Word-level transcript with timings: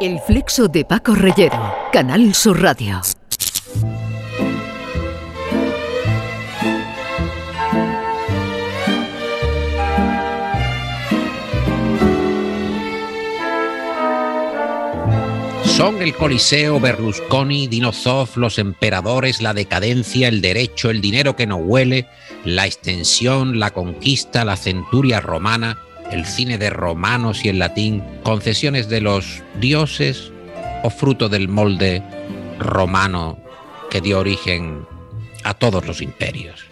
El 0.00 0.20
flexo 0.20 0.68
de 0.68 0.84
Paco 0.84 1.16
Reyero, 1.16 1.74
Canal 1.92 2.32
Sur 2.32 2.62
Radio. 2.62 3.00
Son 15.64 16.00
el 16.00 16.14
Coliseo, 16.14 16.78
Berlusconi, 16.78 17.66
Dinozov, 17.66 18.28
los 18.36 18.60
emperadores, 18.60 19.42
la 19.42 19.52
decadencia, 19.52 20.28
el 20.28 20.40
derecho, 20.40 20.90
el 20.90 21.00
dinero 21.00 21.34
que 21.34 21.48
no 21.48 21.56
huele, 21.56 22.06
la 22.44 22.66
extensión, 22.66 23.58
la 23.58 23.72
conquista, 23.72 24.44
la 24.44 24.56
centuria 24.56 25.20
romana, 25.20 25.78
el 26.10 26.24
cine 26.24 26.58
de 26.58 26.70
romanos 26.70 27.44
y 27.44 27.48
el 27.48 27.58
latín, 27.58 28.02
concesiones 28.22 28.88
de 28.88 29.00
los 29.00 29.42
dioses 29.60 30.32
o 30.82 30.90
fruto 30.90 31.28
del 31.28 31.48
molde 31.48 32.02
romano 32.58 33.38
que 33.90 34.00
dio 34.00 34.18
origen 34.18 34.86
a 35.44 35.54
todos 35.54 35.86
los 35.86 36.02
imperios. 36.02 36.64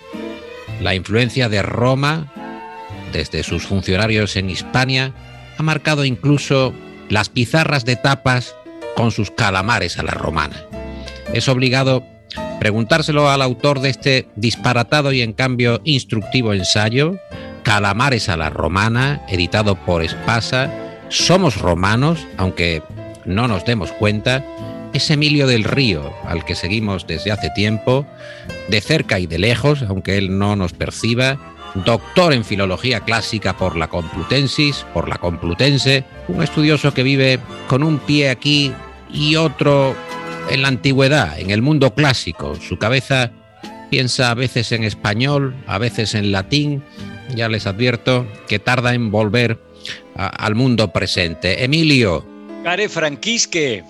La 0.81 0.95
influencia 0.95 1.49
de 1.49 1.63
Roma, 1.63 2.33
desde 3.13 3.43
sus 3.43 3.67
funcionarios 3.67 4.37
en 4.37 4.51
Hispania, 4.51 5.13
ha 5.59 5.63
marcado 5.63 6.05
incluso 6.05 6.75
las 7.09 7.29
pizarras 7.29 7.85
de 7.85 7.97
tapas 7.97 8.55
con 8.97 9.11
sus 9.11 9.31
calamares 9.31 9.99
a 9.99 10.03
la 10.03 10.13
romana. 10.13 10.57
Es 11.33 11.49
obligado 11.49 12.05
preguntárselo 12.59 13.29
al 13.29 13.43
autor 13.43 13.81
de 13.81 13.91
este 13.91 14.29
disparatado 14.37 15.13
y 15.13 15.23
en 15.23 15.33
cambio 15.33 15.81
instructivo 15.85 16.53
ensayo, 16.53 17.19
Calamares 17.63 18.29
a 18.29 18.37
la 18.37 18.49
romana, 18.49 19.23
editado 19.29 19.75
por 19.75 20.05
Espasa. 20.05 20.73
Somos 21.09 21.59
romanos, 21.59 22.25
aunque 22.37 22.81
no 23.25 23.49
nos 23.49 23.65
demos 23.65 23.91
cuenta, 23.91 24.45
es 24.93 25.11
Emilio 25.11 25.49
del 25.49 25.65
Río, 25.65 26.13
al 26.27 26.45
que 26.45 26.55
seguimos 26.55 27.09
desde 27.09 27.33
hace 27.33 27.51
tiempo, 27.51 28.07
de 28.69 28.81
cerca 28.81 29.19
y 29.19 29.27
de 29.27 29.41
lejos, 29.41 29.83
aunque 29.83 30.17
él 30.17 30.39
no 30.39 30.55
nos 30.55 30.75
perciba, 30.75 31.39
doctor 31.85 32.33
en 32.33 32.45
filología 32.45 33.01
clásica 33.01 33.57
por 33.57 33.77
la 33.77 33.89
Complutensis, 33.89 34.87
por 34.95 35.09
la 35.09 35.19
Complutense, 35.19 36.05
un 36.29 36.45
estudioso 36.45 36.95
que 36.95 37.03
vive 37.03 37.41
con 37.67 37.83
un 37.83 37.99
pie 37.99 38.31
aquí 38.31 38.73
y 39.13 39.35
otro 39.35 39.97
en 40.51 40.63
la 40.63 40.69
antigüedad, 40.69 41.39
en 41.39 41.51
el 41.51 41.63
mundo 41.63 41.95
clásico. 41.95 42.55
Su 42.57 42.79
cabeza 42.79 43.33
piensa 43.91 44.31
a 44.31 44.35
veces 44.35 44.73
en 44.73 44.85
español, 44.85 45.55
a 45.67 45.79
veces 45.79 46.15
en 46.15 46.33
latín. 46.33 46.83
Ya 47.35 47.49
les 47.49 47.67
advierto 47.67 48.27
que 48.49 48.59
tarda 48.59 48.95
en 48.95 49.11
volver 49.11 49.59
al 50.15 50.55
mundo 50.55 50.93
presente. 50.93 51.65
Emilio. 51.65 52.25
Care 52.63 52.89
franquisque. 52.89 53.85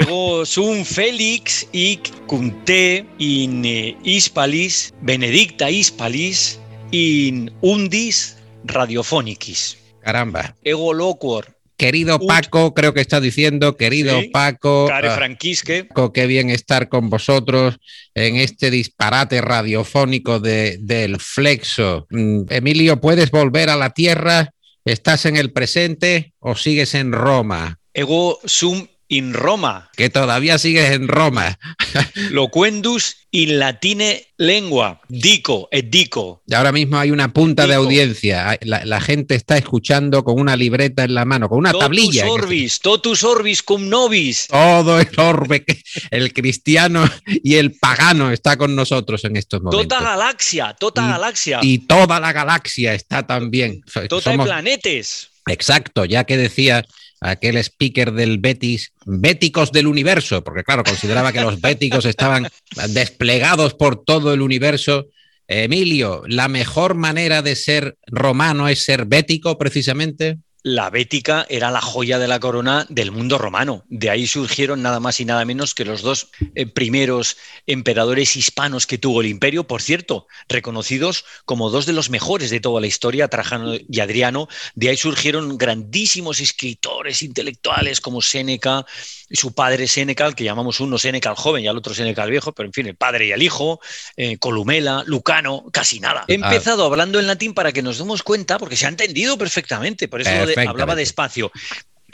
Ego 0.00 0.44
sum 0.44 0.84
Félix 0.84 1.66
y 1.72 1.98
cunte 2.26 3.06
in 3.18 3.64
eh, 3.64 3.96
hispalis, 4.02 4.92
benedicta 5.00 5.70
hispalis, 5.70 6.58
in 6.90 7.52
undis 7.60 8.36
radiofonicis. 8.64 9.78
Caramba. 10.00 10.54
Ego 10.64 10.92
loquor 10.92 11.53
Querido 11.76 12.20
Paco, 12.20 12.72
creo 12.72 12.94
que 12.94 13.00
está 13.00 13.20
diciendo, 13.20 13.76
querido 13.76 14.20
Paco. 14.32 14.88
Ah, 14.92 15.00
franquisque. 15.14 15.88
qué 16.12 16.26
bien 16.26 16.50
estar 16.50 16.88
con 16.88 17.10
vosotros 17.10 17.76
en 18.14 18.36
este 18.36 18.70
disparate 18.70 19.40
radiofónico 19.40 20.38
de, 20.38 20.78
del 20.80 21.18
flexo. 21.18 22.06
Mm, 22.10 22.42
Emilio, 22.48 23.00
¿puedes 23.00 23.30
volver 23.32 23.70
a 23.70 23.76
la 23.76 23.90
tierra? 23.90 24.50
¿Estás 24.84 25.26
en 25.26 25.36
el 25.36 25.52
presente 25.52 26.32
o 26.38 26.54
sigues 26.54 26.94
en 26.94 27.12
Roma? 27.12 27.80
Ego 27.92 28.38
sum 28.44 28.86
in 29.08 29.34
Roma. 29.34 29.90
Que 29.96 30.10
todavía 30.10 30.58
sigues 30.58 30.90
en 30.90 31.08
Roma. 31.08 31.58
Loquendus 32.30 33.16
in 33.30 33.58
latine 33.58 34.28
lengua. 34.36 35.00
Dico, 35.08 35.68
et 35.70 35.90
dico. 35.90 36.42
Y 36.46 36.54
ahora 36.54 36.72
mismo 36.72 36.98
hay 36.98 37.10
una 37.10 37.32
punta 37.32 37.66
de 37.66 37.74
audiencia. 37.74 38.58
La, 38.62 39.00
gente 39.00 39.34
está 39.34 39.56
escuchando 39.56 40.24
con 40.24 40.40
una 40.40 40.56
libreta 40.56 41.04
en 41.04 41.14
la 41.14 41.24
mano, 41.24 41.48
con 41.48 41.58
una 41.58 41.72
tablilla. 41.72 42.28
Orbis, 42.28 42.80
totus 42.80 43.24
orbis 43.24 43.62
cum 43.62 43.88
nobis. 43.88 44.46
Todo 44.48 45.00
el 45.00 45.08
orbe, 45.16 45.64
el 46.10 46.32
cristiano 46.32 47.04
y 47.26 47.56
el 47.56 47.76
pagano 47.78 48.30
está 48.30 48.56
con 48.56 48.74
nosotros 48.74 49.24
en 49.24 49.36
estos 49.36 49.62
momentos. 49.62 49.88
Toda 49.88 50.02
galaxia, 50.02 50.74
toda 50.78 51.06
galaxia. 51.06 51.60
Y 51.62 51.78
toda 51.78 52.20
la 52.20 52.32
galaxia 52.32 52.94
está 52.94 53.26
también. 53.26 53.82
Toda 54.08 54.32
planetes. 54.44 55.30
Exacto, 55.46 56.04
ya 56.04 56.24
que 56.24 56.36
decía 56.36 56.84
aquel 57.24 57.56
speaker 57.56 58.12
del 58.12 58.38
Betis, 58.38 58.92
béticos 59.06 59.72
del 59.72 59.86
universo, 59.86 60.44
porque 60.44 60.62
claro, 60.62 60.84
consideraba 60.84 61.32
que 61.32 61.40
los 61.40 61.60
béticos 61.60 62.04
estaban 62.04 62.48
desplegados 62.90 63.74
por 63.74 64.04
todo 64.04 64.34
el 64.34 64.42
universo. 64.42 65.06
Emilio, 65.48 66.22
¿la 66.26 66.48
mejor 66.48 66.94
manera 66.94 67.40
de 67.40 67.56
ser 67.56 67.96
romano 68.06 68.68
es 68.68 68.84
ser 68.84 69.06
bético 69.06 69.56
precisamente? 69.56 70.38
La 70.64 70.88
Bética 70.88 71.44
era 71.50 71.70
la 71.70 71.82
joya 71.82 72.18
de 72.18 72.26
la 72.26 72.40
corona 72.40 72.86
del 72.88 73.12
mundo 73.12 73.36
romano. 73.36 73.84
De 73.90 74.08
ahí 74.08 74.26
surgieron 74.26 74.80
nada 74.80 74.98
más 74.98 75.20
y 75.20 75.26
nada 75.26 75.44
menos 75.44 75.74
que 75.74 75.84
los 75.84 76.00
dos 76.00 76.28
eh, 76.54 76.64
primeros 76.64 77.36
emperadores 77.66 78.34
hispanos 78.34 78.86
que 78.86 78.96
tuvo 78.96 79.20
el 79.20 79.26
imperio, 79.26 79.66
por 79.66 79.82
cierto, 79.82 80.26
reconocidos 80.48 81.26
como 81.44 81.68
dos 81.68 81.84
de 81.84 81.92
los 81.92 82.08
mejores 82.08 82.48
de 82.48 82.60
toda 82.60 82.80
la 82.80 82.86
historia, 82.86 83.28
Trajano 83.28 83.74
y 83.74 84.00
Adriano. 84.00 84.48
De 84.74 84.88
ahí 84.88 84.96
surgieron 84.96 85.58
grandísimos 85.58 86.40
escritores 86.40 87.22
intelectuales 87.22 88.00
como 88.00 88.22
Séneca, 88.22 88.86
su 89.30 89.52
padre 89.52 89.86
Séneca, 89.86 90.32
que 90.32 90.44
llamamos 90.44 90.80
uno 90.80 90.96
Séneca 90.96 91.28
el 91.28 91.36
joven 91.36 91.62
y 91.62 91.68
al 91.68 91.76
otro 91.76 91.92
Séneca 91.92 92.24
el 92.24 92.30
viejo, 92.30 92.52
pero 92.52 92.66
en 92.66 92.72
fin, 92.72 92.86
el 92.86 92.96
padre 92.96 93.26
y 93.26 93.32
el 93.32 93.42
hijo, 93.42 93.80
eh, 94.16 94.38
Columela, 94.38 95.02
Lucano, 95.04 95.66
casi 95.72 96.00
nada. 96.00 96.24
He 96.26 96.32
ah. 96.32 96.36
empezado 96.36 96.86
hablando 96.86 97.20
en 97.20 97.26
latín 97.26 97.52
para 97.52 97.70
que 97.70 97.82
nos 97.82 97.98
demos 97.98 98.22
cuenta, 98.22 98.58
porque 98.58 98.76
se 98.76 98.86
ha 98.86 98.88
entendido 98.88 99.36
perfectamente, 99.36 100.08
por 100.08 100.22
eso 100.22 100.53
hablaba 100.60 100.94
despacio 100.94 101.50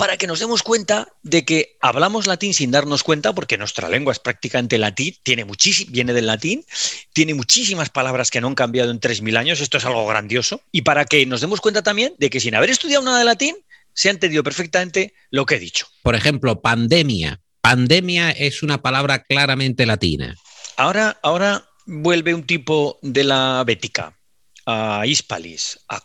para 0.00 0.16
que 0.16 0.26
nos 0.26 0.40
demos 0.40 0.62
cuenta 0.62 1.08
de 1.22 1.44
que 1.44 1.76
hablamos 1.82 2.26
latín 2.26 2.54
sin 2.54 2.70
darnos 2.70 3.02
cuenta, 3.02 3.34
porque 3.34 3.58
nuestra 3.58 3.86
lengua 3.90 4.14
es 4.14 4.18
prácticamente 4.18 4.78
latín, 4.78 5.14
tiene 5.22 5.46
viene 5.88 6.14
del 6.14 6.26
latín, 6.26 6.64
tiene 7.12 7.34
muchísimas 7.34 7.90
palabras 7.90 8.30
que 8.30 8.40
no 8.40 8.46
han 8.46 8.54
cambiado 8.54 8.92
en 8.92 8.98
3.000 8.98 9.36
años, 9.36 9.60
esto 9.60 9.76
es 9.76 9.84
algo 9.84 10.06
grandioso, 10.06 10.62
y 10.72 10.82
para 10.82 11.04
que 11.04 11.26
nos 11.26 11.42
demos 11.42 11.60
cuenta 11.60 11.82
también 11.82 12.14
de 12.16 12.30
que 12.30 12.40
sin 12.40 12.54
haber 12.54 12.70
estudiado 12.70 13.04
nada 13.04 13.18
de 13.18 13.26
latín, 13.26 13.56
se 13.92 14.08
ha 14.08 14.12
entendido 14.12 14.42
perfectamente 14.42 15.12
lo 15.30 15.44
que 15.44 15.56
he 15.56 15.58
dicho. 15.58 15.86
Por 16.02 16.14
ejemplo, 16.14 16.62
pandemia. 16.62 17.42
Pandemia 17.60 18.30
es 18.30 18.62
una 18.62 18.80
palabra 18.80 19.22
claramente 19.24 19.84
latina. 19.84 20.34
Ahora, 20.78 21.18
ahora 21.22 21.68
vuelve 21.84 22.32
un 22.32 22.44
tipo 22.44 22.98
de 23.02 23.24
la 23.24 23.62
Bética, 23.66 24.16
a 24.64 25.02
Hispalis, 25.04 25.80
a, 25.88 26.00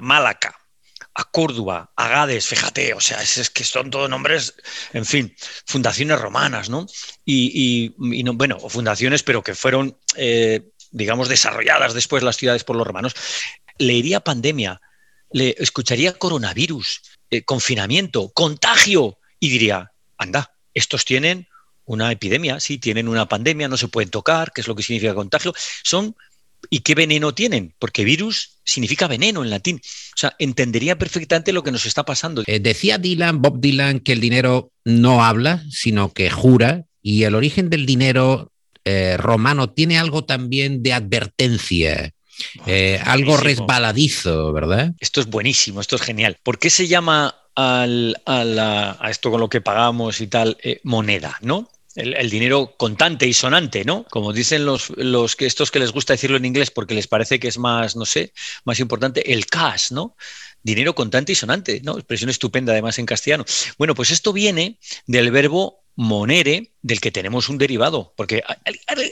Málaca, 0.00 0.58
a 1.14 1.24
Córdoba, 1.24 1.92
a 1.94 2.08
Gades, 2.08 2.46
fíjate, 2.46 2.92
o 2.92 3.00
sea, 3.00 3.22
es, 3.22 3.48
que 3.50 3.64
son 3.64 3.90
todos 3.90 4.10
nombres, 4.10 4.54
en 4.92 5.04
fin, 5.04 5.34
fundaciones 5.64 6.20
romanas, 6.20 6.68
¿no? 6.68 6.86
Y, 7.24 7.94
no, 7.98 8.34
bueno, 8.34 8.58
fundaciones, 8.58 9.22
pero 9.22 9.42
que 9.42 9.54
fueron, 9.54 9.96
eh, 10.16 10.70
digamos, 10.90 11.28
desarrolladas 11.28 11.94
después 11.94 12.22
las 12.24 12.36
ciudades 12.36 12.64
por 12.64 12.76
los 12.76 12.86
romanos. 12.86 13.14
Leería 13.78 14.20
pandemia, 14.20 14.80
le 15.30 15.54
escucharía 15.58 16.14
coronavirus, 16.14 17.02
eh, 17.30 17.44
confinamiento, 17.44 18.30
contagio, 18.30 19.18
y 19.38 19.50
diría, 19.50 19.92
anda, 20.18 20.56
estos 20.74 21.04
tienen 21.04 21.48
una 21.84 22.10
epidemia, 22.10 22.58
sí, 22.58 22.78
tienen 22.78 23.08
una 23.08 23.28
pandemia, 23.28 23.68
no 23.68 23.76
se 23.76 23.88
pueden 23.88 24.10
tocar, 24.10 24.52
¿qué 24.52 24.62
es 24.62 24.68
lo 24.68 24.74
que 24.74 24.82
significa 24.82 25.14
contagio? 25.14 25.54
Son, 25.82 26.16
¿y 26.70 26.80
qué 26.80 26.94
veneno 26.94 27.34
tienen? 27.34 27.74
Porque 27.78 28.04
virus 28.04 28.58
significa 28.64 29.06
veneno 29.06 29.42
en 29.42 29.50
latín. 29.50 29.80
O 29.84 30.16
sea, 30.16 30.34
entendería 30.38 30.98
perfectamente 30.98 31.52
lo 31.52 31.62
que 31.62 31.72
nos 31.72 31.86
está 31.86 32.04
pasando. 32.04 32.42
Eh, 32.46 32.60
decía 32.60 32.98
Dylan, 32.98 33.42
Bob 33.42 33.60
Dylan, 33.60 34.00
que 34.00 34.12
el 34.12 34.20
dinero 34.20 34.72
no 34.84 35.24
habla, 35.24 35.64
sino 35.70 36.12
que 36.12 36.30
jura, 36.30 36.84
y 37.02 37.24
el 37.24 37.34
origen 37.34 37.70
del 37.70 37.86
dinero 37.86 38.52
eh, 38.84 39.16
romano 39.16 39.70
tiene 39.70 39.98
algo 39.98 40.24
también 40.24 40.82
de 40.82 40.92
advertencia. 40.92 42.12
Eh, 42.66 43.00
algo 43.04 43.36
resbaladizo, 43.36 44.52
¿verdad? 44.52 44.92
Esto 44.98 45.20
es 45.20 45.26
buenísimo, 45.26 45.80
esto 45.80 45.96
es 45.96 46.02
genial. 46.02 46.38
¿Por 46.42 46.58
qué 46.58 46.70
se 46.70 46.88
llama 46.88 47.34
al, 47.54 48.20
a, 48.26 49.08
esto 49.08 49.30
con 49.30 49.40
lo 49.40 49.48
que 49.48 49.60
pagamos 49.60 50.20
y 50.20 50.26
tal 50.26 50.56
eh, 50.62 50.80
moneda, 50.82 51.38
¿no? 51.40 51.70
El, 51.94 52.28
dinero 52.28 52.74
contante 52.76 53.26
y 53.26 53.32
sonante, 53.32 53.84
¿no? 53.84 54.04
Como 54.10 54.32
dicen 54.32 54.64
los, 54.64 54.90
los 54.96 55.36
que 55.36 55.46
estos 55.46 55.70
que 55.70 55.78
les 55.78 55.92
gusta 55.92 56.14
decirlo 56.14 56.36
en 56.36 56.44
inglés 56.44 56.70
porque 56.70 56.94
les 56.94 57.06
parece 57.06 57.38
que 57.38 57.48
es 57.48 57.58
más, 57.58 57.94
no 57.94 58.04
sé, 58.04 58.32
más 58.64 58.80
importante, 58.80 59.32
el 59.32 59.46
cash, 59.46 59.92
¿no? 59.92 60.16
Dinero 60.62 60.94
contante 60.94 61.32
y 61.32 61.36
sonante, 61.36 61.80
¿no? 61.84 61.96
Expresión 61.96 62.30
estupenda 62.30 62.72
además 62.72 62.98
en 62.98 63.06
castellano. 63.06 63.44
Bueno, 63.78 63.94
pues 63.94 64.10
esto 64.10 64.32
viene 64.32 64.78
del 65.06 65.30
verbo 65.30 65.84
monere 65.96 66.72
del 66.82 67.00
que 67.00 67.12
tenemos 67.12 67.48
un 67.48 67.58
derivado. 67.58 68.12
Porque 68.16 68.42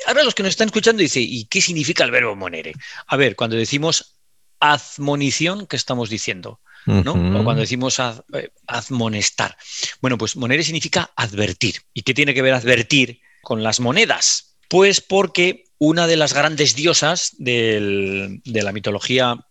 ahora 0.06 0.25
los 0.25 0.35
que 0.35 0.43
nos 0.43 0.50
están 0.50 0.69
escuchando 0.69 1.02
dicen, 1.02 1.25
¿y 1.26 1.44
qué 1.46 1.61
significa 1.61 2.05
el 2.05 2.11
verbo 2.11 2.35
monere? 2.35 2.73
A 3.06 3.17
ver, 3.17 3.37
cuando 3.37 3.56
decimos 3.56 4.17
admonición 4.62 5.67
que 5.67 5.76
estamos 5.76 6.09
diciendo. 6.09 6.61
¿no? 6.87 7.12
O 7.12 7.44
cuando 7.44 7.61
decimos 7.61 8.00
eh, 8.00 8.50
admonestar. 8.67 9.56
Bueno, 10.00 10.19
pues 10.19 10.37
monere 10.37 10.62
significa 10.62 11.11
advertir. 11.17 11.82
¿Y 11.93 12.03
qué 12.03 12.14
tiene 12.14 12.35
que 12.35 12.43
ver 12.43 12.55
advertir 12.55 13.20
con 13.43 13.62
las 13.62 13.79
monedas? 13.79 14.56
Pues 14.69 15.00
porque 15.00 15.64
una 15.79 16.06
de 16.06 16.17
las 16.17 16.32
grandes 16.32 16.75
diosas 16.75 17.35
de 17.38 18.41
la 18.44 18.73
mitología 18.73 19.47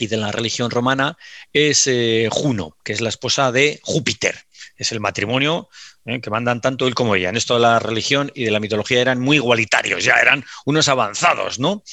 y 0.00 0.06
de 0.06 0.16
la 0.16 0.32
religión 0.32 0.70
romana 0.70 1.16
es 1.52 1.86
eh, 1.86 2.28
Juno, 2.32 2.76
que 2.82 2.92
es 2.92 3.00
la 3.00 3.10
esposa 3.10 3.52
de 3.52 3.80
Júpiter. 3.82 4.46
Es 4.76 4.92
el 4.92 5.00
matrimonio 5.00 5.68
¿eh? 6.06 6.20
que 6.20 6.30
mandan 6.30 6.62
tanto 6.62 6.86
él 6.86 6.94
como 6.94 7.14
ella. 7.14 7.28
En 7.28 7.36
esto 7.36 7.54
de 7.54 7.60
la 7.60 7.78
religión 7.78 8.32
y 8.34 8.44
de 8.44 8.50
la 8.50 8.60
mitología 8.60 9.00
eran 9.00 9.20
muy 9.20 9.36
igualitarios, 9.36 10.02
ya 10.02 10.14
eran 10.14 10.44
unos 10.64 10.88
avanzados 10.88 11.58
¿no? 11.58 11.84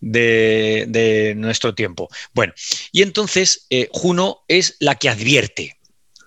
de, 0.00 1.34
nuestro 1.36 1.74
tiempo. 1.74 2.08
Bueno, 2.34 2.52
y 2.92 3.02
entonces 3.02 3.66
eh, 3.70 3.88
Juno 3.92 4.44
es 4.46 4.76
la 4.78 4.96
que 4.96 5.08
advierte, 5.08 5.78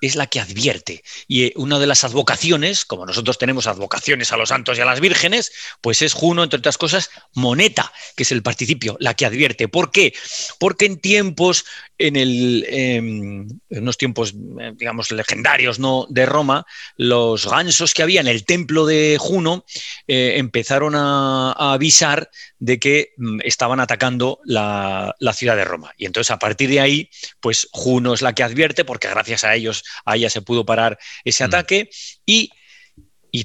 es 0.02 0.16
la 0.16 0.28
que 0.28 0.40
advierte. 0.40 1.04
Y 1.28 1.46
eh, 1.46 1.54
una 1.56 1.80
de 1.80 1.88
las 1.88 2.04
advocaciones, 2.04 2.86
como 2.86 3.06
nosotros 3.06 3.38
tenemos 3.38 3.68
advocaciones 3.68 4.32
a 4.32 4.38
los 4.38 4.50
santos 4.50 4.78
y 4.78 4.82
a 4.82 4.86
las 4.86 5.00
vírgenes, 5.00 5.52
pues 5.82 6.02
es 6.02 6.14
Juno, 6.14 6.44
entre 6.44 6.60
otras 6.60 6.78
cosas, 6.78 7.10
moneta, 7.34 7.92
que 8.16 8.24
es 8.24 8.32
el 8.32 8.44
participio, 8.44 8.98
la 9.00 9.14
que 9.14 9.26
advierte. 9.26 9.68
¿Por 9.68 9.92
qué? 9.92 10.14
Porque 10.60 10.86
en 10.86 11.00
tiempos, 11.00 11.66
en, 11.98 12.16
el, 12.16 12.66
em, 12.70 13.48
en 13.70 13.82
unos 13.82 13.98
tiempos, 13.98 14.34
eh, 14.60 14.74
digamos, 14.76 15.12
legendarios 15.12 15.80
¿no? 15.80 16.06
de 16.10 16.26
Roma, 16.26 16.66
los 16.96 17.48
gansos 17.50 17.94
que 17.94 18.04
había 18.04 18.22
en 18.22 18.28
el 18.28 18.46
templo 18.46 18.86
de 18.86 19.18
Juno 19.20 19.66
eh, 20.08 20.34
empezaron 20.38 20.96
a, 20.96 21.54
avisar 21.58 22.30
de 22.60 22.80
que 22.80 23.14
mm, 23.18 23.40
estaban 23.44 23.80
atacando 23.80 24.40
la, 24.46 25.16
la 25.20 25.34
ciudad 25.34 25.56
de 25.56 25.66
Roma. 25.66 25.92
Y 25.98 26.06
entonces, 26.06 26.32
a 26.32 26.40
partir 26.40 26.70
de 26.70 26.80
ahí, 26.80 27.10
pues 27.40 27.68
Juno 27.72 28.14
es 28.14 28.22
la 28.22 28.34
que 28.34 28.44
advierte, 28.44 28.86
porque 28.86 29.08
gracias 29.10 29.44
a 29.44 29.56
ellos 29.56 29.84
ahí 30.06 30.22
ya 30.22 30.30
se 30.30 30.42
pudo 30.42 30.66
parar 30.66 30.98
ese 31.24 31.44
mm. 31.44 31.48
ataque 31.48 31.90
y, 32.26 32.52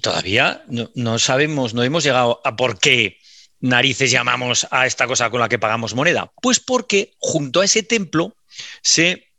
todavía 0.00 0.64
no, 0.68 1.18
sabemos, 1.18 1.74
no 1.74 1.82
hemos 1.82 2.02
llegado 2.02 2.40
a 2.44 2.56
por 2.56 2.78
qué 2.78 3.18
narices 3.60 4.10
llamamos 4.10 4.66
a 4.70 4.86
esta 4.86 5.06
cosa 5.06 5.30
con 5.30 5.40
la 5.40 5.48
que 5.48 5.58
pagamos 5.58 5.94
moneda. 5.94 6.32
Pues 6.40 6.60
porque 6.60 7.14
junto 7.18 7.60
a 7.60 7.64
ese 7.64 7.82
templo 7.82 8.36
se 8.82 9.32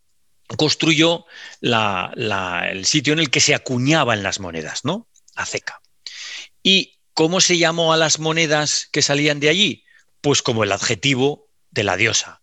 construyó 0.57 1.25
el 1.61 2.85
sitio 2.85 3.13
en 3.13 3.19
el 3.19 3.29
que 3.29 3.39
se 3.39 3.55
acuñaban 3.55 4.23
las 4.23 4.39
monedas, 4.39 4.85
¿no? 4.85 5.07
Aceca. 5.35 5.81
¿Y 6.61 6.99
cómo 7.13 7.41
se 7.41 7.57
llamó 7.57 7.93
a 7.93 7.97
las 7.97 8.19
monedas 8.19 8.87
que 8.91 9.01
salían 9.01 9.39
de 9.39 9.49
allí? 9.49 9.85
Pues 10.21 10.41
como 10.41 10.63
el 10.63 10.71
adjetivo 10.71 11.49
de 11.71 11.83
la 11.83 11.97
diosa, 11.97 12.41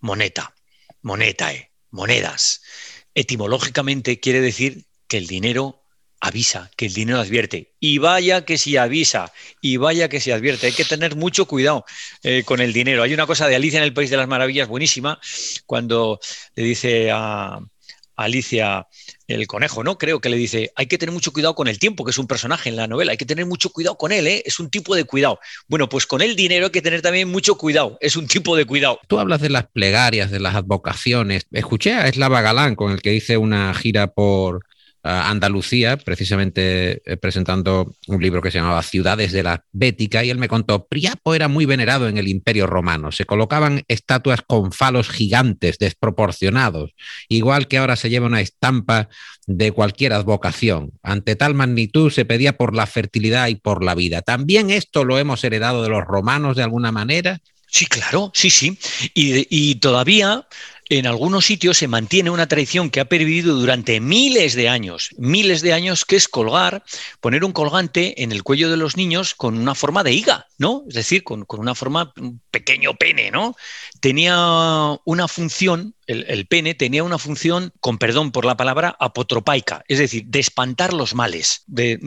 moneta, 0.00 0.54
monetae, 1.02 1.72
monedas 1.90 2.62
etimológicamente 3.14 4.20
quiere 4.20 4.40
decir 4.40 4.84
que 5.08 5.18
el 5.18 5.26
dinero 5.26 5.82
avisa, 6.20 6.70
que 6.76 6.86
el 6.86 6.94
dinero 6.94 7.18
advierte. 7.18 7.72
Y 7.80 7.98
vaya 7.98 8.44
que 8.44 8.58
si 8.58 8.76
avisa, 8.76 9.32
y 9.60 9.78
vaya 9.78 10.08
que 10.08 10.20
si 10.20 10.30
advierte. 10.30 10.66
Hay 10.66 10.72
que 10.72 10.84
tener 10.84 11.16
mucho 11.16 11.46
cuidado 11.46 11.84
eh, 12.22 12.42
con 12.44 12.60
el 12.60 12.72
dinero. 12.72 13.02
Hay 13.02 13.14
una 13.14 13.26
cosa 13.26 13.48
de 13.48 13.56
Alicia 13.56 13.78
en 13.78 13.84
el 13.84 13.94
País 13.94 14.10
de 14.10 14.18
las 14.18 14.28
Maravillas 14.28 14.68
buenísima, 14.68 15.18
cuando 15.66 16.20
le 16.54 16.62
dice 16.62 17.10
a, 17.10 17.60
Alicia 18.24 18.86
el 19.28 19.46
conejo, 19.46 19.84
¿no? 19.84 19.98
Creo 19.98 20.20
que 20.20 20.28
le 20.28 20.36
dice, 20.36 20.72
hay 20.76 20.86
que 20.86 20.98
tener 20.98 21.12
mucho 21.12 21.32
cuidado 21.32 21.54
con 21.54 21.68
el 21.68 21.78
tiempo, 21.78 22.04
que 22.04 22.10
es 22.10 22.18
un 22.18 22.26
personaje 22.26 22.68
en 22.68 22.76
la 22.76 22.86
novela, 22.86 23.12
hay 23.12 23.18
que 23.18 23.26
tener 23.26 23.46
mucho 23.46 23.70
cuidado 23.70 23.96
con 23.96 24.12
él, 24.12 24.26
¿eh? 24.26 24.42
es 24.44 24.58
un 24.60 24.70
tipo 24.70 24.94
de 24.94 25.04
cuidado. 25.04 25.38
Bueno, 25.68 25.88
pues 25.88 26.06
con 26.06 26.20
el 26.20 26.36
dinero 26.36 26.66
hay 26.66 26.72
que 26.72 26.82
tener 26.82 27.02
también 27.02 27.28
mucho 27.28 27.56
cuidado, 27.56 27.96
es 28.00 28.16
un 28.16 28.26
tipo 28.26 28.56
de 28.56 28.64
cuidado. 28.64 29.00
Tú 29.06 29.18
hablas 29.18 29.40
de 29.40 29.50
las 29.50 29.66
plegarias, 29.66 30.30
de 30.30 30.40
las 30.40 30.54
advocaciones. 30.54 31.46
Escuché 31.52 31.94
a 31.94 32.08
Eslava 32.08 32.40
Galán, 32.40 32.74
con 32.74 32.92
el 32.92 33.02
que 33.02 33.14
hice 33.14 33.36
una 33.36 33.72
gira 33.74 34.08
por, 34.08 34.64
Andalucía, 35.02 35.96
precisamente 35.96 37.02
eh, 37.10 37.16
presentando 37.16 37.94
un 38.06 38.22
libro 38.22 38.42
que 38.42 38.50
se 38.50 38.58
llamaba 38.58 38.82
Ciudades 38.82 39.32
de 39.32 39.42
la 39.42 39.64
Bética, 39.72 40.24
y 40.24 40.30
él 40.30 40.38
me 40.38 40.48
contó, 40.48 40.86
Priapo 40.86 41.34
era 41.34 41.48
muy 41.48 41.64
venerado 41.64 42.08
en 42.08 42.18
el 42.18 42.28
Imperio 42.28 42.66
Romano, 42.66 43.10
se 43.10 43.24
colocaban 43.24 43.82
estatuas 43.88 44.42
con 44.42 44.72
falos 44.72 45.08
gigantes, 45.08 45.78
desproporcionados, 45.78 46.92
igual 47.28 47.66
que 47.66 47.78
ahora 47.78 47.96
se 47.96 48.10
lleva 48.10 48.26
una 48.26 48.42
estampa 48.42 49.08
de 49.46 49.72
cualquier 49.72 50.12
advocación. 50.12 50.92
Ante 51.02 51.34
tal 51.34 51.54
magnitud 51.54 52.10
se 52.10 52.24
pedía 52.24 52.56
por 52.56 52.74
la 52.74 52.86
fertilidad 52.86 53.48
y 53.48 53.54
por 53.54 53.82
la 53.82 53.94
vida. 53.94 54.22
¿También 54.22 54.70
esto 54.70 55.04
lo 55.04 55.18
hemos 55.18 55.42
heredado 55.44 55.82
de 55.82 55.88
los 55.88 56.04
romanos 56.04 56.56
de 56.56 56.62
alguna 56.62 56.92
manera? 56.92 57.40
Sí, 57.66 57.86
claro, 57.86 58.32
sí, 58.34 58.50
sí. 58.50 58.78
Y, 59.14 59.46
y 59.48 59.76
todavía 59.76 60.46
en 60.90 61.06
algunos 61.06 61.46
sitios 61.46 61.78
se 61.78 61.86
mantiene 61.86 62.30
una 62.30 62.48
tradición 62.48 62.90
que 62.90 62.98
ha 62.98 63.04
pervivido 63.04 63.54
durante 63.54 64.00
miles 64.00 64.54
de 64.54 64.68
años, 64.68 65.10
miles 65.16 65.62
de 65.62 65.72
años, 65.72 66.04
que 66.04 66.16
es 66.16 66.26
colgar, 66.26 66.82
poner 67.20 67.44
un 67.44 67.52
colgante 67.52 68.24
en 68.24 68.32
el 68.32 68.42
cuello 68.42 68.68
de 68.68 68.76
los 68.76 68.96
niños 68.96 69.36
con 69.36 69.56
una 69.56 69.76
forma 69.76 70.02
de 70.02 70.12
higa, 70.12 70.48
¿no? 70.58 70.82
Es 70.88 70.94
decir, 70.94 71.22
con, 71.22 71.46
una 71.48 71.76
forma, 71.76 72.12
un 72.16 72.40
pequeño 72.50 72.94
pene, 72.94 73.30
¿no? 73.30 73.54
Tenía 74.00 74.36
una 75.04 75.28
función 75.28 75.94
el, 76.10 76.46
pene 76.46 76.74
tenía 76.74 77.04
una 77.04 77.18
función, 77.18 77.72
con 77.78 77.98
perdón 77.98 78.32
por 78.32 78.44
la 78.44 78.56
palabra, 78.56 78.96
apotropaica, 78.98 79.84
es 79.86 80.00
decir, 80.00 80.24
de 80.26 80.40
espantar 80.40 80.92
los 80.92 81.14
males, 81.14 81.62
de, 81.68 82.00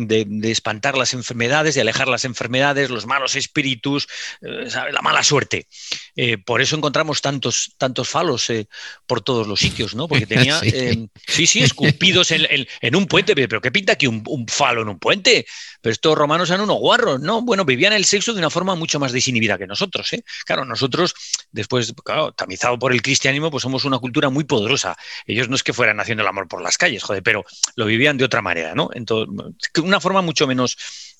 espantar 0.44 0.98
las 0.98 1.14
enfermedades, 1.14 1.76
de 1.76 1.82
alejar 1.82 2.10
las 2.10 2.26
enfermedades, 2.26 2.90
los 2.90 3.06
malos 3.06 3.36
espíritus, 3.36 4.08
eh, 4.42 4.68
la 4.92 5.02
mala 5.02 5.24
suerte. 5.24 5.68
Eh, 6.18 6.38
por 6.38 6.62
eso 6.62 6.76
encontramos 6.76 7.22
tantos, 7.22 7.76
tantos 7.78 8.10
falos 8.10 8.50
eh, 8.50 8.68
por 9.08 9.22
todos 9.22 9.48
los 9.48 9.62
sitios, 9.62 9.96
¿no? 9.96 10.10
Porque 10.10 10.28
tenía, 10.28 10.60
sí, 10.60 11.48
sí, 11.48 11.64
esculpidos 11.64 12.32
en, 12.32 12.96
un 12.96 13.08
puente, 13.08 13.36
pero 13.36 13.62
¿qué 13.62 13.72
pinta 13.72 13.94
aquí 13.94 14.08
un, 14.08 14.22
un 14.28 14.48
falo 14.48 14.82
en 14.82 14.90
un 14.90 15.00
puente? 15.00 15.46
Pero 15.84 15.92
estos 15.92 16.18
romanos 16.18 16.50
eran 16.50 16.62
unos 16.62 16.78
guarros, 16.78 17.20
¿no? 17.20 17.42
Bueno, 17.42 17.66
vivían 17.66 17.92
el 17.92 18.06
sexo 18.06 18.32
de 18.32 18.40
una 18.40 18.50
forma 18.50 18.74
mucho 18.74 19.02
más 19.02 19.12
desinhibida 19.12 19.58
que 19.58 19.68
nosotros, 19.68 20.14
¿eh? 20.14 20.24
Claro, 20.46 20.64
nosotros, 20.64 21.14
después, 21.52 21.94
claro, 22.06 22.32
tamizado 22.32 22.80
por 22.80 22.94
el 22.94 23.02
cristianismo, 23.02 23.52
pues 23.52 23.64
somos 23.64 23.84
una 23.84 24.00
cultura 24.00 24.30
muy 24.30 24.46
poderosa. 24.46 24.96
Ellos 25.28 25.50
no 25.50 25.56
es 25.56 25.64
que 25.64 25.74
fueran 25.74 26.00
haciendo 26.00 26.22
el 26.24 26.30
amor 26.30 26.48
por 26.48 26.62
las 26.62 26.78
calles, 26.78 27.04
joder, 27.04 27.22
pero 27.22 27.44
lo 27.76 27.86
vivían 27.86 28.18
de 28.18 28.24
otra 28.24 28.42
manera, 28.42 28.74
¿no? 28.74 28.92
Entonces, 28.94 29.28
una 29.84 30.00
forma 30.00 30.22
mucho 30.22 30.48
menos 30.48 30.78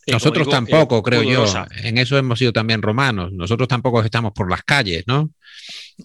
nosotros 0.08 0.50
tampoco, 0.50 0.98
eh, 0.98 1.04
creo 1.04 1.24
yo. 1.24 1.46
En 1.84 1.98
eso 1.98 2.18
hemos 2.18 2.40
sido 2.40 2.54
también 2.54 2.82
romanos. 2.82 3.32
Nosotros 3.32 3.68
tampoco 3.68 4.02
estamos 4.02 4.34
por 4.34 4.50
las 4.50 4.64
calles, 4.64 5.04
¿no? 5.08 5.32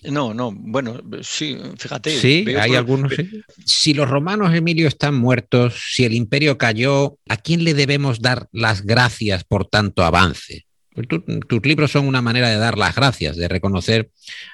No, 0.03 0.35
no, 0.35 0.53
bueno, 0.53 1.01
sí, 1.23 1.57
fíjate. 1.79 2.19
Sí, 2.19 2.45
hay 2.59 2.75
algunos. 2.75 3.13
Si 3.65 3.95
los 3.95 4.09
romanos, 4.09 4.55
Emilio, 4.55 4.87
están 4.87 5.15
muertos, 5.15 5.75
si 5.93 6.05
el 6.05 6.13
imperio 6.13 6.59
cayó, 6.59 7.19
¿a 7.29 7.37
quién 7.39 7.65
le 7.65 7.75
debemos 7.75 8.21
dar 8.21 8.49
las 8.53 8.85
gracias 8.85 9.45
por 9.45 9.67
tanto 9.67 10.05
avance? 10.05 10.67
Pues 10.95 11.07
tus 11.49 11.65
libros 11.65 11.93
son 11.93 12.07
una 12.07 12.21
manera 12.21 12.49
de 12.49 12.57
dar 12.57 12.77
las 12.77 12.95
gracias, 12.95 13.37
de 13.37 13.49
reconocer 13.49 14.11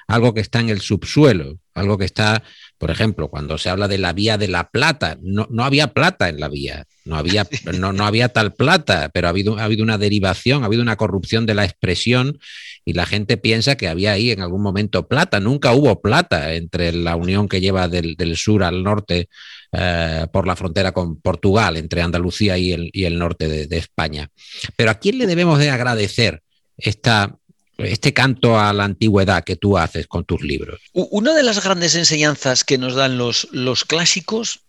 algo 0.07 0.33
que 0.33 0.41
está 0.41 0.59
en 0.59 0.69
el 0.69 0.79
subsuelo, 0.79 1.59
algo 1.73 1.97
que 1.97 2.05
está 2.05 2.43
por 2.77 2.91
ejemplo, 2.91 3.29
cuando 3.29 3.57
se 3.57 3.69
habla 3.69 3.87
de 3.87 3.97
la 3.97 4.11
vía 4.11 4.37
de 4.37 4.47
la 4.47 4.69
plata, 4.69 5.17
no, 5.21 5.47
había 5.63 5.93
plata 5.93 6.27
en 6.27 6.39
la 6.39 6.49
vía, 6.49 6.85
no 7.05 7.15
había, 7.15 7.47
no, 7.79 7.93
no 7.93 8.05
había 8.05 8.29
tal 8.29 8.53
plata, 8.53 9.09
pero 9.13 9.27
ha 9.27 9.29
habido, 9.29 9.57
ha 9.57 9.63
habido 9.63 9.83
una 9.83 9.97
derivación, 9.97 10.63
ha 10.63 10.65
habido 10.65 10.81
una 10.81 10.97
corrupción 10.97 11.45
de 11.45 11.55
la 11.55 11.63
expresión 11.63 12.39
y 12.83 12.93
la 12.93 13.05
gente 13.05 13.37
piensa 13.37 13.75
que 13.75 13.87
había 13.87 14.11
ahí 14.11 14.31
en 14.31 14.41
algún 14.41 14.61
momento 14.61 15.07
plata. 15.07 15.39
Nunca 15.39 15.71
hubo 15.71 16.01
plata 16.01 16.53
entre 16.53 16.91
la 16.91 17.15
unión 17.15 17.47
que 17.47 17.61
lleva 17.61 17.87
del, 17.87 18.15
sur 18.35 18.63
al 18.63 18.83
norte 18.83 19.29
eh, 19.71 20.27
por 20.31 20.45
la 20.45 20.55
frontera 20.55 20.91
con 20.91 21.19
Portugal, 21.21 21.77
entre 21.77 22.01
Andalucía 22.01 22.57
y 22.57 22.73
el, 22.73 22.89
y 22.91 23.05
el 23.05 23.17
norte 23.17 23.47
de, 23.47 23.67
de 23.67 23.77
España. 23.77 24.29
Pero 24.75 24.91
¿a 24.91 24.95
quién 24.95 25.17
le 25.17 25.27
debemos 25.27 25.59
de 25.59 25.69
agradecer 25.69 26.41
esta 26.77 27.37
este 27.77 28.13
canto 28.13 28.59
a 28.59 28.71
la 28.73 28.85
antigüedad 28.85 29.43
que 29.43 29.55
tú 29.55 29.77
haces 29.77 30.07
con 30.07 30.25
tus 30.25 30.41
libros? 30.41 30.81
Una 30.93 31.33
de 31.33 31.43
las 31.43 31.63
grandes 31.63 31.95
enseñanzas 31.95 32.63
que 32.63 32.77
nos 32.77 32.95
dan 32.95 33.17
los, 33.17 33.47
clásicos 33.87 34.61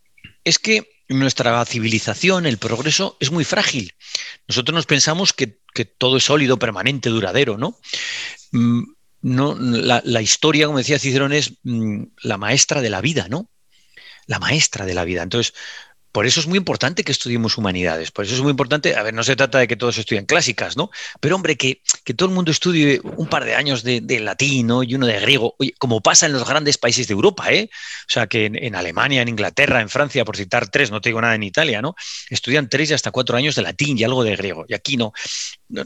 es 0.44 0.58
que 0.58 0.88
nuestra 1.08 1.64
civilización, 1.64 2.46
el 2.46 2.58
progreso, 2.58 3.16
es 3.20 3.30
muy 3.30 3.44
frágil. 3.44 3.92
Nosotros 4.48 4.74
nos 4.74 4.86
pensamos 4.86 5.32
que, 5.32 5.58
todo 5.98 6.16
es 6.16 6.24
sólido, 6.24 6.58
permanente, 6.58 7.10
duradero, 7.10 7.58
¿no? 7.58 7.78
Mm, 8.52 8.82
no 9.22 9.54
la, 9.58 10.00
la, 10.04 10.22
historia, 10.22 10.66
como 10.66 10.78
decía 10.78 10.98
Cicerón, 10.98 11.32
es 11.32 11.52
mm, 11.64 12.02
la 12.22 12.38
maestra 12.38 12.80
de 12.80 12.90
la 12.90 13.00
vida, 13.00 13.26
¿no? 13.28 13.50
La 14.26 14.38
maestra 14.38 14.86
de 14.86 14.94
la 14.94 15.04
vida. 15.04 15.22
Entonces, 15.22 15.52
por 16.16 16.24
eso 16.24 16.40
es 16.40 16.46
muy 16.46 16.56
importante 16.56 17.04
que 17.04 17.12
estudiemos 17.12 17.58
humanidades, 17.58 18.10
por 18.10 18.24
eso 18.24 18.34
es 18.34 18.40
muy 18.40 18.48
importante, 18.48 18.96
a 18.96 19.02
ver, 19.02 19.12
no 19.12 19.22
se 19.22 19.36
trata 19.36 19.58
de 19.58 19.68
que 19.68 19.76
todos 19.76 19.98
estudien 19.98 20.24
clásicas, 20.24 20.74
¿no? 20.74 20.90
Pero 21.20 21.36
hombre, 21.36 21.58
que, 21.58 21.82
que 22.04 22.14
todo 22.14 22.30
el 22.30 22.34
mundo 22.34 22.50
estudie 22.50 23.02
un 23.02 23.28
par 23.28 23.44
de 23.44 23.54
años 23.54 23.82
de, 23.82 24.00
latín 24.20 24.70
y 24.86 24.94
uno 24.94 25.06
de 25.06 25.20
griego, 25.20 25.56
Oye, 25.58 25.74
como 25.76 26.00
pasa 26.00 26.24
en 26.24 26.32
los 26.32 26.48
grandes 26.48 26.78
países 26.78 27.06
de 27.06 27.12
Europa, 27.12 27.52
¿eh? 27.52 27.68
O 27.70 28.10
sea, 28.10 28.28
que 28.28 28.46
en, 28.46 28.74
Alemania, 28.74 29.20
en 29.20 29.28
Inglaterra, 29.28 29.82
en 29.82 29.90
Francia, 29.90 30.24
por 30.24 30.38
citar 30.38 30.70
tres, 30.70 30.90
no 30.90 31.02
te 31.02 31.10
digo 31.10 31.20
nada 31.20 31.34
en 31.34 31.42
Italia, 31.42 31.82
¿no? 31.82 31.94
Estudian 32.30 32.70
tres 32.70 32.92
y 32.92 32.94
hasta 32.94 33.10
cuatro 33.10 33.36
años 33.36 33.54
de 33.54 33.60
latín 33.60 33.98
y 33.98 34.04
algo 34.04 34.24
de 34.24 34.36
griego, 34.36 34.64
y 34.66 34.72
aquí 34.72 34.96
no. 34.96 35.12